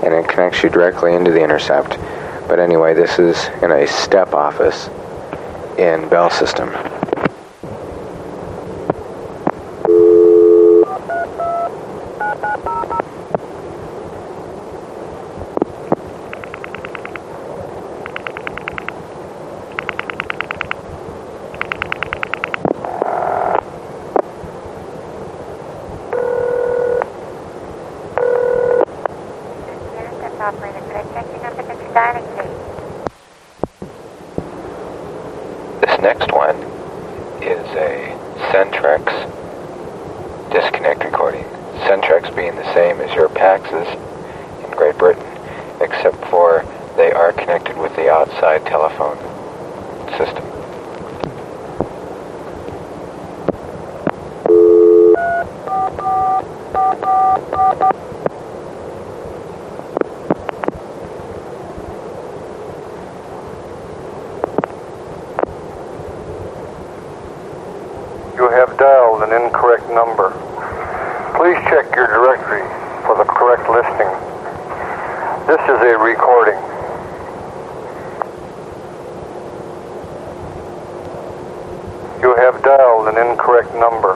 [0.05, 1.99] and it connects you directly into the intercept.
[2.46, 4.88] But anyway, this is in a step office
[5.78, 6.72] in Bell system.
[29.99, 32.59] Intercept operator, could I check your number that you're dialing, please?
[35.80, 36.57] This next one
[37.42, 38.14] is a
[38.53, 39.05] Centrex
[40.53, 41.44] disconnect recording.
[41.88, 43.88] Centrex being the same as your PAXs
[44.64, 45.26] in Great Britain,
[45.80, 46.64] except for
[46.96, 49.18] they are connected with the outside telephone
[50.16, 50.44] system.
[68.36, 70.30] You have dialed an incorrect number.
[71.34, 72.62] Please check your directory
[73.03, 74.07] for the correct listing.
[75.51, 76.55] This is a recording.
[82.22, 84.14] You have dialed an incorrect number.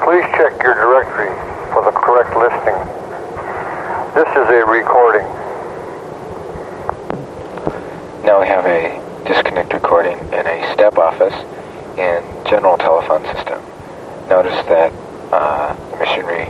[0.00, 1.28] Please check your directory
[1.76, 2.78] for the correct listing.
[4.16, 5.28] This is a recording.
[8.24, 8.96] Now we have a
[9.28, 11.36] disconnect recording in a step office
[11.98, 13.59] in general telephone system.
[14.30, 14.92] Notice that
[15.32, 16.46] uh, machinery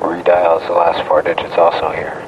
[0.00, 2.24] redials the last four digits also here.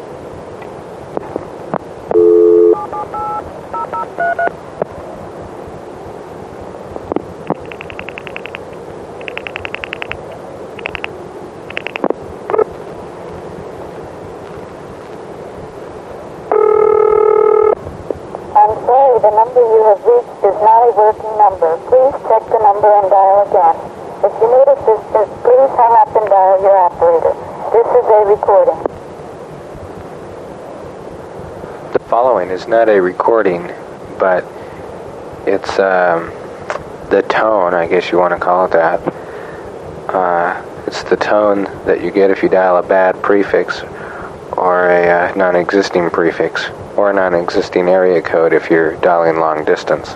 [18.52, 21.78] I'm sorry, the number you have reached is not a working number.
[21.88, 24.01] Please check the number and dial again.
[24.24, 27.34] If you need assistance, please hang up and dial your operator.
[27.72, 28.78] This is a recording.
[31.92, 33.66] The following is not a recording,
[34.20, 34.44] but
[35.44, 36.30] it's um,
[37.10, 39.00] the tone, I guess you want to call it that.
[40.08, 43.82] Uh, it's the tone that you get if you dial a bad prefix
[44.52, 49.40] or a uh, non existing prefix or a non existing area code if you're dialing
[49.40, 50.14] long distance.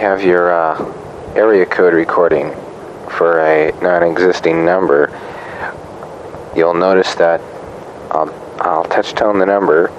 [0.00, 2.50] Have your uh, area code recording
[3.10, 5.10] for a non-existing number.
[6.56, 7.42] You'll notice that
[8.10, 9.92] I'll, I'll touch tone the number.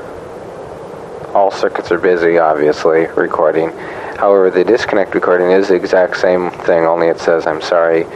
[1.36, 3.70] all circuits are busy, obviously, recording.
[4.18, 8.07] However, the disconnect recording is the exact same thing, only it says, I'm sorry,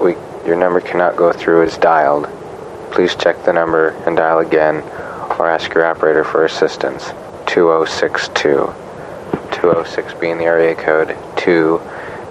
[0.00, 0.12] we,
[0.46, 2.28] your number cannot go through as dialed.
[2.90, 4.82] Please check the number and dial again,
[5.38, 7.12] or ask your operator for assistance.
[7.46, 8.74] 2062.
[9.60, 11.80] 206 being the area code, 2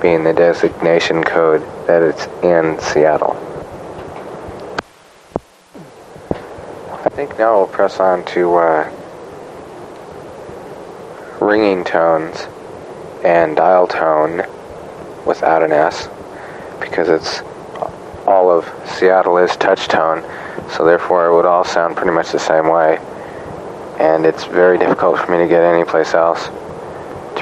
[0.02, 3.36] being the designation code that it's in Seattle.
[7.04, 8.92] I think now we'll press on to uh,
[11.42, 12.48] ringing tones
[13.26, 14.44] and dial tone
[15.26, 16.08] without an S
[16.80, 17.42] because it's
[18.26, 20.24] all of Seattle is touch tone,
[20.70, 23.00] so therefore it would all sound pretty much the same way.
[24.00, 26.50] And it's very difficult for me to get any place else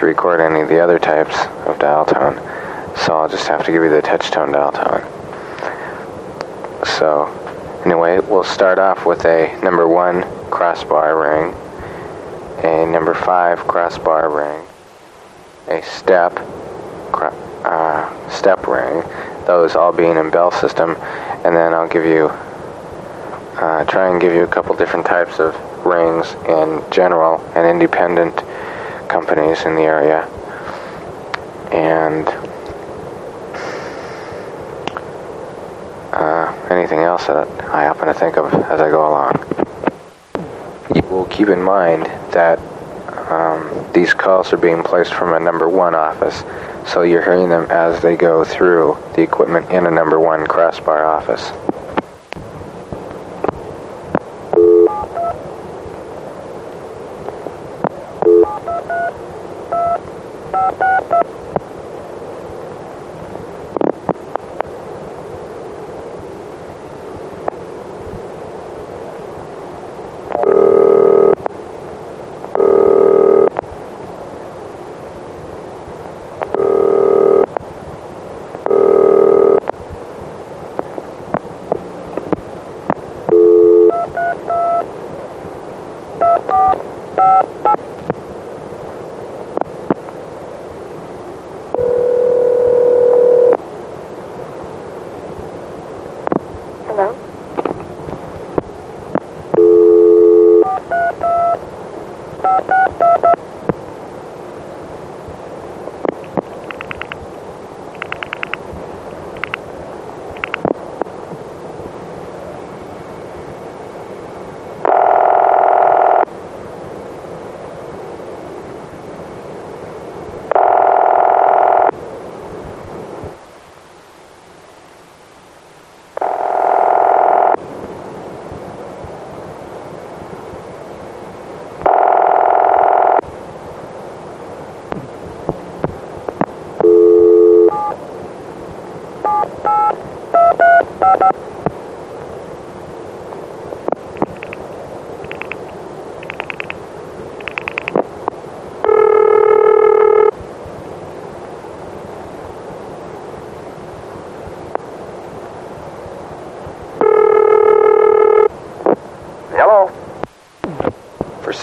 [0.05, 1.35] record any of the other types
[1.67, 2.35] of dial tone,
[2.95, 5.01] so I'll just have to give you the touch tone dial tone.
[6.85, 7.25] So,
[7.83, 11.53] anyway, we'll start off with a number one crossbar ring,
[12.63, 14.65] a number five crossbar ring,
[15.67, 16.37] a step,
[17.13, 19.03] uh, step ring,
[19.47, 20.95] those all being in bell system,
[21.43, 22.27] and then I'll give you,
[23.57, 28.41] uh, try and give you a couple different types of rings in general and independent
[29.07, 30.25] companies in the area.
[31.71, 32.27] And
[36.13, 39.33] uh, anything else that I happen to think of as I go along.
[40.95, 42.59] You will keep in mind that
[43.29, 46.43] um, these calls are being placed from a number one office,
[46.89, 51.05] so you're hearing them as they go through the equipment in a number one crossbar
[51.05, 51.51] office.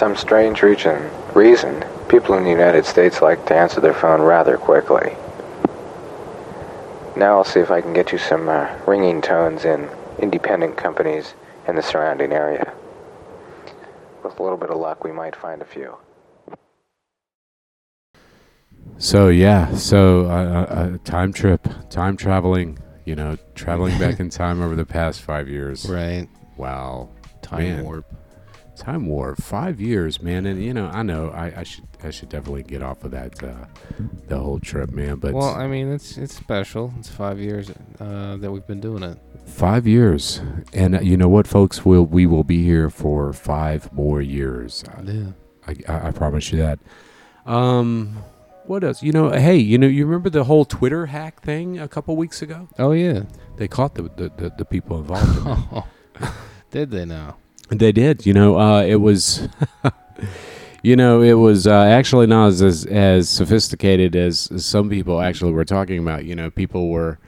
[0.03, 4.57] Some strange reason, reason, people in the United States like to answer their phone rather
[4.57, 5.15] quickly.
[7.17, 9.89] Now I'll see if I can get you some uh, ringing tones in
[10.19, 11.35] independent companies
[11.69, 12.75] in the surrounding area.
[14.25, 15.97] With a little bit of luck, we might find a few.
[18.99, 22.77] So yeah, so uh, uh, uh, time trip, time traveling.
[23.05, 25.89] You know, traveling back in time over the past five years.
[25.89, 26.27] Right.
[26.57, 27.85] Wow, Time Man.
[27.85, 28.13] warp.
[28.83, 30.45] Time warp, five years, man.
[30.45, 33.43] And you know, I know I, I should I should definitely get off of that
[33.43, 33.67] uh,
[34.27, 35.17] the whole trip, man.
[35.17, 36.93] But Well, I mean, it's it's special.
[36.99, 37.71] It's five years
[38.01, 39.19] uh, that we've been doing it.
[39.47, 40.41] five years,
[40.73, 44.85] and uh, you know what, folks, will we will be here for five more years.
[44.97, 45.27] I, Yeah.
[45.67, 46.81] I, I, I promise you that.
[47.47, 48.17] Um,
[48.67, 49.03] what else?
[49.03, 52.43] You know, hey, you know, you remember the whole Twitter hack thing a couple weeks
[52.43, 52.69] ago?
[52.79, 53.23] Oh yeah.
[53.59, 55.47] They caught the the, the, the people involved.
[55.47, 55.85] In it.
[56.71, 57.37] Did they now?
[57.73, 58.27] They did.
[58.27, 59.49] You know, uh, it was.
[60.83, 65.53] you know, it was uh, actually not as, as as sophisticated as, some people actually
[65.53, 66.25] were talking about.
[66.25, 67.19] You know, people were,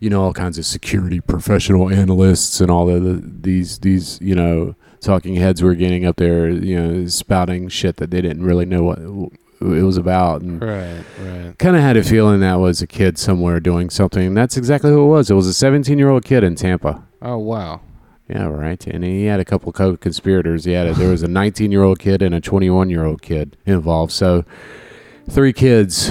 [0.00, 4.34] you know all kinds of security professional analysts and all of the, these these you
[4.34, 8.64] know talking heads were getting up there you know spouting shit that they didn't really
[8.64, 11.58] know what it was about and Right, right.
[11.58, 14.90] kind of had a feeling that was a kid somewhere doing something and that's exactly
[14.90, 17.82] who it was it was a 17 year old kid in tampa Oh wow.
[18.30, 18.86] Yeah right.
[18.86, 20.64] And he had a couple co-conspirators.
[20.64, 23.22] He had a, there was a 19 year old kid and a 21 year old
[23.22, 24.12] kid involved.
[24.12, 24.44] So
[25.28, 26.10] three kids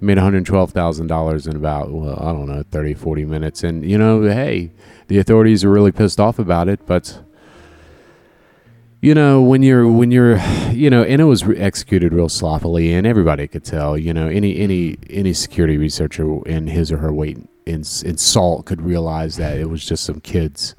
[0.00, 3.64] made $112,000 in about, well, I don't know, 30, 40 minutes.
[3.64, 4.72] And, you know, hey,
[5.08, 7.20] the authorities are really pissed off about it, but
[9.00, 10.38] you know, when you're when you're,
[10.70, 14.56] you know, and it was executed real sloppily and everybody could tell, you know, any
[14.56, 19.56] any any security researcher in his or her weight in in salt could realize that
[19.58, 20.74] it was just some kids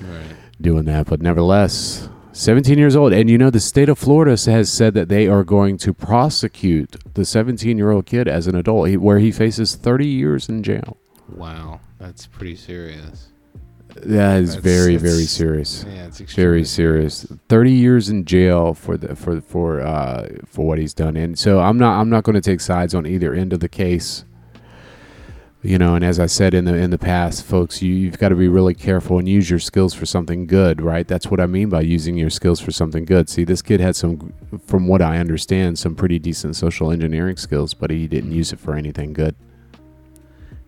[0.00, 0.36] Right.
[0.60, 1.06] doing that.
[1.06, 3.12] But nevertheless, 17 years old.
[3.14, 6.96] And you know, the state of Florida has said that they are going to prosecute
[7.14, 10.98] the 17 year old kid as an adult, where he faces 30 years in jail.
[11.34, 11.80] Wow.
[11.98, 13.28] That's pretty serious.
[13.94, 15.86] That is That's- very, that's- very serious.
[15.88, 17.24] Yeah, it's Very serious.
[17.48, 21.16] 30 years in jail for the for for uh for what he's done.
[21.16, 23.68] And so I'm not I'm not going to take sides on either end of the
[23.70, 24.26] case.
[25.66, 28.28] You know, and as I said in the in the past, folks, you, you've got
[28.28, 31.08] to be really careful and use your skills for something good, right?
[31.08, 33.28] That's what I mean by using your skills for something good.
[33.28, 34.32] See, this kid had some,
[34.64, 38.60] from what I understand, some pretty decent social engineering skills, but he didn't use it
[38.60, 39.34] for anything good.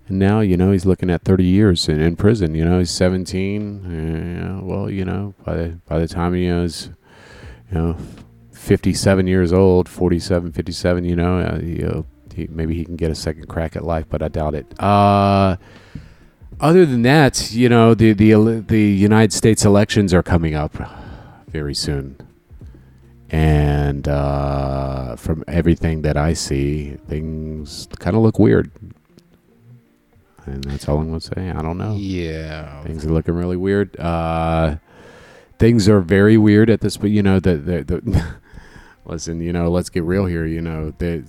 [0.08, 2.56] And now, you know, he's looking at 30 years in, in prison.
[2.56, 3.84] You know, he's 17.
[3.86, 6.90] Uh, well, you know, by the, by the time he was
[7.70, 7.96] you know,
[8.50, 12.02] 57 years old, 47, 57, you know, uh, he, uh,
[12.38, 14.80] he, maybe he can get a second crack at life, but I doubt it.
[14.80, 15.56] Uh,
[16.60, 20.76] other than that, you know, the, the, the United States elections are coming up
[21.48, 22.16] very soon.
[23.30, 28.70] And uh, from everything that I see, things kind of look weird.
[30.46, 31.50] And that's all I'm going to say.
[31.50, 31.94] I don't know.
[31.94, 32.82] Yeah.
[32.82, 33.98] Things are looking really weird.
[34.00, 34.76] Uh,
[35.58, 38.34] things are very weird at this, but you know the the, the
[39.04, 39.42] listen.
[39.42, 40.46] You know, let's get real here.
[40.46, 41.24] You know, the,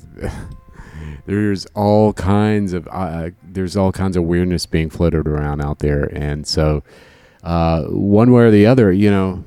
[1.26, 6.06] there's all kinds of uh, there's all kinds of weirdness being floated around out there,
[6.14, 6.84] and so
[7.44, 9.44] uh, one way or the other, you know,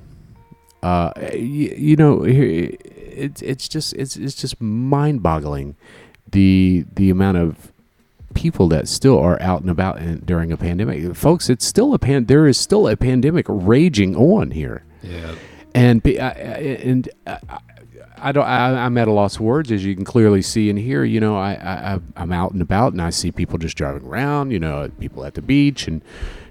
[0.82, 5.76] uh, you, you know, it's it's just it's it's just mind-boggling
[6.30, 7.72] the the amount of
[8.34, 11.14] people that still are out and about in, during a pandemic.
[11.14, 12.24] Folks, it's still a pan.
[12.24, 15.34] There is still a pandemic raging on here, Yeah.
[15.74, 17.08] and pe- I- I- and
[18.22, 18.44] I, don't.
[18.44, 21.04] I, I'm at a loss of words, as you can clearly see and hear.
[21.04, 24.50] You know, I, I I'm out and about, and I see people just driving around.
[24.52, 26.02] You know, people at the beach and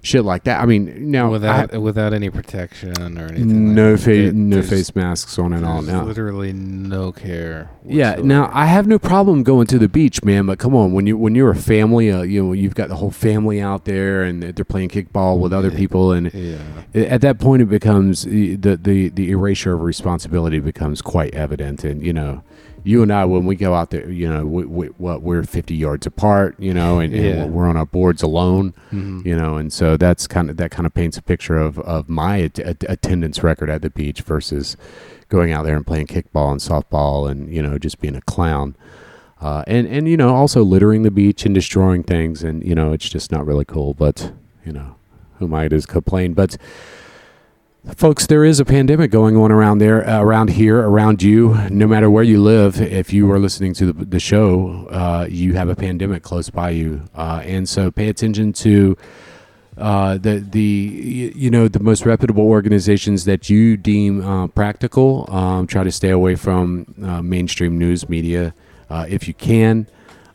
[0.04, 0.62] shit like that.
[0.62, 3.76] I mean, now Without I- without any protection or anything.
[3.76, 6.04] no like There- no face masks on and all now.
[6.06, 7.70] Literally no care.
[7.86, 8.16] Yeah.
[8.24, 10.46] Now I have no problem going to the beach, man.
[10.48, 12.96] But come on, when you when you're a family, uh, you know you've got the
[12.96, 16.58] whole family out there, and they're playing kickball with other people, and Yeah.
[16.94, 22.04] at that point it becomes the the the erasure of responsibility becomes quite evident, and
[22.04, 22.42] you know.
[22.84, 25.76] You and I, when we go out there, you know, we, we, what we're 50
[25.76, 27.46] yards apart, you know, and, and Yeah.
[27.46, 29.24] we're on our boards alone, Mhm.
[29.26, 32.10] you know, and so that's kind of that kind of paints a picture of of
[32.10, 34.78] my at- attendance record at the beach versus
[35.30, 38.76] going out there and playing kickball and softball and you know just being a clown
[39.42, 42.92] uh, and and you know also littering the beach and destroying things and you know
[42.92, 44.34] it's just not really cool but
[44.66, 44.96] you know
[45.40, 46.58] who am I to complain but
[47.96, 51.88] folks there is a pandemic going on around there uh, around here around you no
[51.88, 55.68] matter where you live if you are listening to the, the show uh, you have
[55.68, 58.96] a pandemic close by you uh, and so pay attention to
[59.78, 65.26] uh, the the you know the most reputable organizations that you deem uh, practical.
[65.34, 68.54] Um, try to stay away from uh, mainstream news media
[68.90, 69.88] if you can.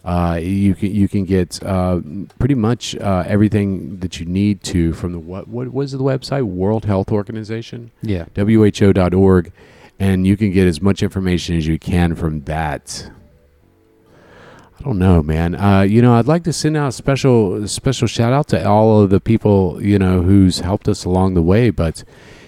[0.06, 2.00] Uh, you can you can get uh,
[2.38, 6.44] pretty much uh, everything that you need to from the what what was the website
[6.44, 8.26] World Health Organization Yeah.
[8.36, 9.50] WHO.org,
[9.98, 13.10] and you can get as much information as you can from that.
[14.78, 15.56] I don't know, man.
[15.56, 19.00] Uh, you know, I'd like to send out a special special shout out to all
[19.02, 21.70] of the people you know who's helped us along the way.
[21.70, 22.04] But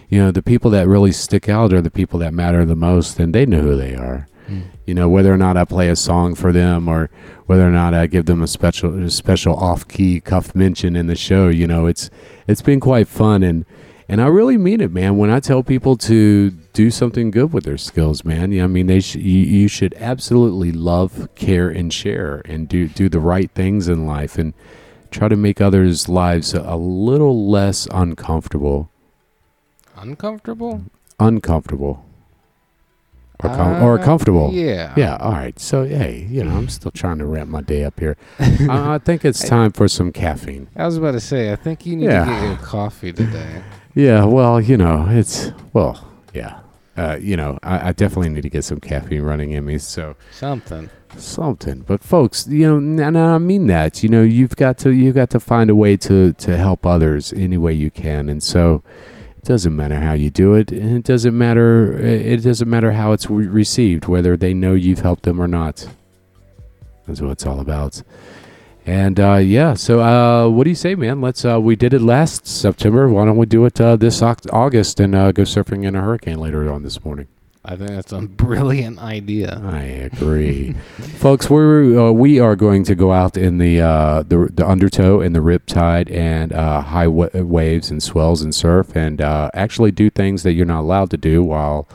[0.09, 3.18] you know, the people that really stick out are the people that matter the most,
[3.18, 4.28] and they know who they are.
[4.49, 4.62] Mm.
[4.86, 7.11] You know, whether or not I play a song for them or
[7.46, 11.07] whether or not I give them a special a special off key cuff mention in
[11.07, 11.49] the show.
[11.49, 12.11] You know, it's
[12.46, 13.64] it's been quite fun and.
[14.11, 15.18] And I really mean it, man.
[15.18, 18.86] When I tell people to do something good with their skills, man, yeah, I mean
[18.86, 23.51] they sh- you, you should absolutely love, care, and share, and do do the right
[23.51, 24.55] things in life, and
[25.11, 28.90] try to make others' lives a little less uncomfortable.
[29.94, 30.84] Uncomfortable?
[31.20, 32.07] Uncomfortable.
[33.45, 34.51] Or, com- or Uh, comfortable.
[34.53, 34.93] Yeah.
[34.97, 35.16] Yeah.
[35.16, 35.59] All right.
[35.59, 38.16] So hey, you know, I'm still trying to wrap my day up here.
[38.39, 40.68] I, I think it's time for some caffeine.
[40.76, 42.24] I was about to say, I think you need Yeah.
[42.24, 43.62] to get your coffee today.
[43.95, 44.24] Yeah.
[44.26, 46.61] Well, you know, it's well, yeah.
[46.97, 49.78] Uh, you know, I, I definitely need to get some caffeine running in me.
[49.78, 50.91] So Something.
[51.16, 51.80] something.
[51.80, 54.03] But folks, you know, and and I mean that.
[54.05, 57.32] You know, you've got to you've got to find a way to to help others
[57.32, 58.82] any way you can, and so
[59.39, 63.12] it doesn't matter how you do it, and it doesn't matter it doesn't matter how
[63.12, 65.89] it's re- received, whether they know you've helped them or not.
[67.07, 68.03] That's what it's all about.
[68.84, 71.20] And uh, yeah, so uh, what do you say, man?
[71.20, 71.45] Let's.
[71.45, 73.09] Uh, we did it last September.
[73.09, 76.39] Why don't we do it uh, this August and uh, go surfing in a hurricane
[76.39, 77.28] later on this morning?
[77.64, 79.61] I think that's a brilliant idea.
[79.62, 80.72] I agree,
[81.18, 81.50] folks.
[81.50, 85.34] We're uh, we are going to go out in the uh, the the undertow and
[85.34, 89.90] the rip tide and uh, high wa- waves and swells and surf and uh, actually
[89.90, 91.88] do things that you're not allowed to do while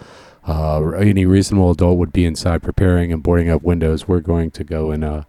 [0.48, 4.08] uh, any reasonable adult would be inside preparing and boarding up windows.
[4.08, 5.24] We're going to go and uh,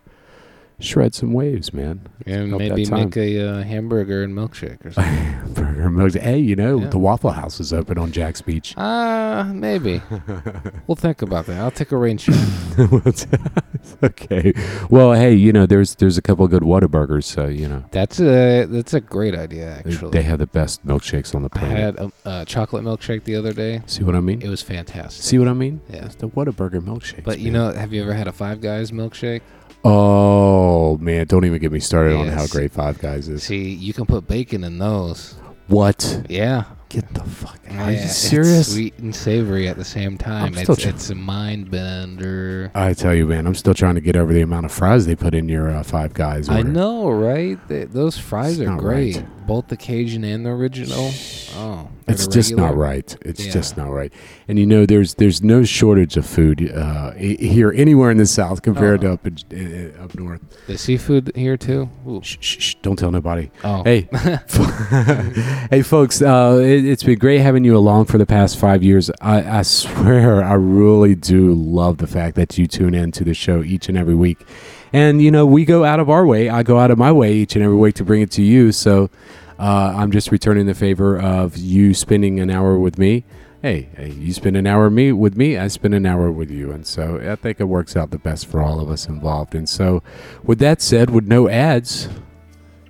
[0.81, 2.01] shred some waves, man.
[2.27, 5.55] And maybe make a uh, hamburger and milkshake or something.
[5.55, 6.15] Burger mugs.
[6.15, 6.89] Hey, you know Yeah.
[6.89, 8.75] the Waffle House is open on Jax Beach.
[8.77, 10.03] Ah, maybe.
[10.87, 11.59] we'll think about that.
[11.61, 12.35] I'll take a rain check.
[14.03, 14.53] okay.
[14.91, 17.85] Well, hey, you know there's there's a couple of good Whataburgers, so you know.
[17.91, 20.11] That's a that's a great idea, actually.
[20.11, 21.77] They have the best milkshakes on the planet.
[21.77, 23.83] I had a, a chocolate milkshake the other day.
[23.87, 24.43] See what I mean?
[24.43, 25.23] It was fantastic.
[25.23, 25.81] See what I mean?
[25.89, 26.07] Yeah.
[26.07, 27.25] It's the Whataburger milkshake.
[27.25, 27.75] But you man.
[27.75, 29.43] know, have you ever had a Five Guys milkshake?
[29.85, 33.43] Oh man, don't even get me started on how great Five Guys is.
[33.43, 35.35] See, you can put bacon in those.
[35.69, 36.25] What?
[36.29, 36.65] Yeah.
[36.91, 37.59] Get the fuck.
[37.71, 37.73] Out.
[37.73, 38.73] Are Yeah, you it's serious?
[38.73, 40.45] sweet and savory at the same time.
[40.45, 42.71] I'm still It's, tr- it's a mind bender.
[42.75, 45.17] I tell you, man, I'm still trying to get over the amount of fries they
[45.17, 46.49] put in your uh, Five Guys.
[46.49, 46.69] I order.
[46.69, 47.59] know, right?
[47.69, 49.17] Th those fries It's are not great.
[49.17, 49.47] right.
[49.47, 51.11] Both the Cajun and the original.
[51.57, 53.17] Oh, It's just not right.
[53.23, 53.53] It's Yeah.
[53.53, 54.13] just not right.
[54.47, 58.61] And you know, there's there's no shortage of food uh, here anywhere in the South
[58.63, 59.09] compared Oh.
[59.09, 60.41] to up in, uh, up north.
[60.67, 61.89] The seafood here too.
[62.23, 63.51] Shh, shh, shh, don't tell nobody.
[63.65, 64.09] Oh, Hey,
[65.71, 66.21] hey, folks!
[66.23, 69.11] Uh, it, it's been great having you along for the past five years.
[69.21, 73.35] I, I swear, I really do love the fact that you tune in to the
[73.35, 74.45] show each and every week.
[74.93, 76.49] And you know, we go out of our way.
[76.49, 78.73] I go out of my way each and every week to bring it to you.
[78.73, 79.11] So
[79.59, 83.25] uh, I'm just returning the favor of you spending an hour with me.
[83.63, 85.57] Hey, hey, you spend an hour me with me.
[85.57, 88.47] I spend an hour with you, and so I think it works out the best
[88.47, 89.55] for all of us involved.
[89.55, 90.03] And so,
[90.43, 92.09] with that said, with no ads,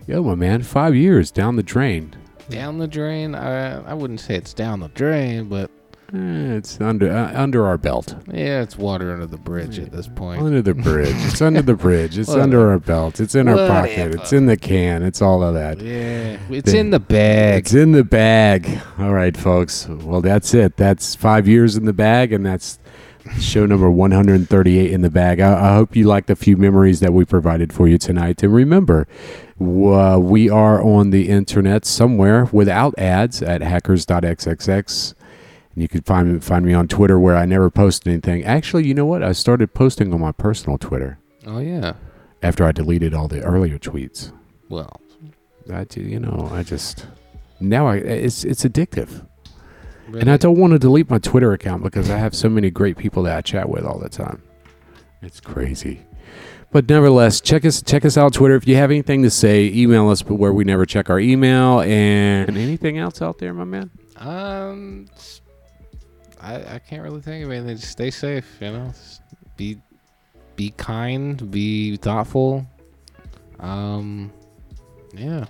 [0.09, 2.17] yo, my man, five years down the drain.
[2.49, 3.35] down the drain.
[3.37, 5.71] I I wouldn't say it's down the drain, but
[6.13, 10.43] it's under uh, under our belt, yeah, it's water under the bridge at this point.
[10.43, 11.15] under the bridge.
[11.19, 12.19] It's under the bridge.
[12.19, 13.21] It's under our belt.
[13.21, 14.15] It's in our pocket.
[14.15, 15.03] It's in the can.
[15.03, 15.81] It's all of that.
[15.81, 17.61] Yeah, it's The- in the bag.
[17.61, 18.81] It's in the bag.
[18.99, 19.89] All right, folks.
[19.89, 20.77] Well, that's it.
[20.77, 22.79] That's five years in the bag, and that's
[23.41, 25.41] show number 138 in the bag.
[25.41, 28.43] I, I hope you liked the few memories that we provided for you tonight.
[28.43, 29.09] And remember,
[29.59, 35.15] uh, we are on the internet somewhere without ads at hackers.xxx.
[35.75, 38.45] And you can find find me on Twitter where I never post anything.
[38.45, 39.23] Actually, you know what?
[39.23, 41.95] I started posting on my personal Twitter Oh yeah.
[42.43, 44.33] after I deleted all the earlier tweets.
[44.69, 45.01] Well,
[45.73, 47.07] I, do- you know, I just
[47.61, 49.27] now I it's it's addictive.
[50.07, 52.71] really, And I don't want to delete my Twitter account because I have so many
[52.71, 54.43] great people that I chat with all the time.
[55.23, 56.03] It's crazy.
[56.71, 58.55] But nevertheless, check us check us out on Twitter.
[58.57, 61.81] If you have anything to say, email us but where we never check our email
[61.81, 63.91] and anything else out there, my man.
[64.17, 65.07] Um,
[66.45, 67.77] I I can't really think of anything.
[67.77, 68.47] Just stay safe.
[68.61, 69.23] You know, Just
[69.57, 69.79] be
[70.57, 71.51] be kind.
[71.51, 72.67] Be thoughtful.
[73.61, 74.33] Um,
[75.15, 75.47] yeah.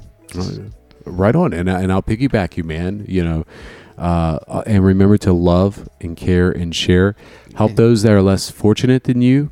[1.04, 3.04] Right on, and and I'll piggyback you, man.
[3.08, 3.44] You know,
[3.98, 7.14] uh, uh, and remember to love and care and share.
[7.54, 7.76] Help Yeah.
[7.76, 9.50] those that are less fortunate than you.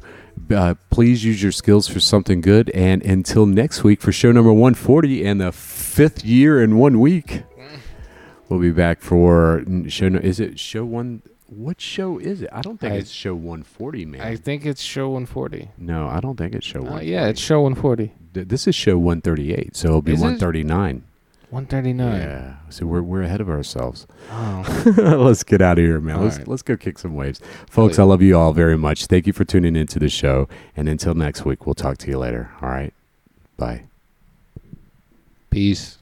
[0.51, 2.70] Uh, please use your skills for something good.
[2.70, 7.43] And until next week for show number 140 and the fifth year in one week,
[8.53, 10.09] we'll be back for show.
[10.09, 11.23] No, is it show one?
[11.47, 12.51] What show is it?
[12.53, 14.21] I don't think I- it's show 140, man.
[14.23, 15.71] I think it's show 140.
[15.79, 17.11] no, I don't think it's show Uh, 140.
[17.11, 18.13] yeah, it's show 140.
[18.35, 20.25] Th- this is show 138, so it'll be Is it?
[20.25, 21.03] 139.
[21.51, 22.21] 139.
[22.23, 24.07] Yeah, so we're we're ahead of ourselves.
[24.31, 24.65] Oh.
[24.97, 26.17] let's get out of here, man.
[26.17, 26.49] All let's right.
[26.49, 27.99] let's go kick some waves, folks.
[27.99, 29.05] I love you all very much.
[29.07, 32.17] Thank you for tuning into the show, and until next week, we'll talk to you
[32.19, 32.51] later.
[32.63, 32.95] All right,
[33.59, 33.83] bye.
[35.51, 35.99] Peace.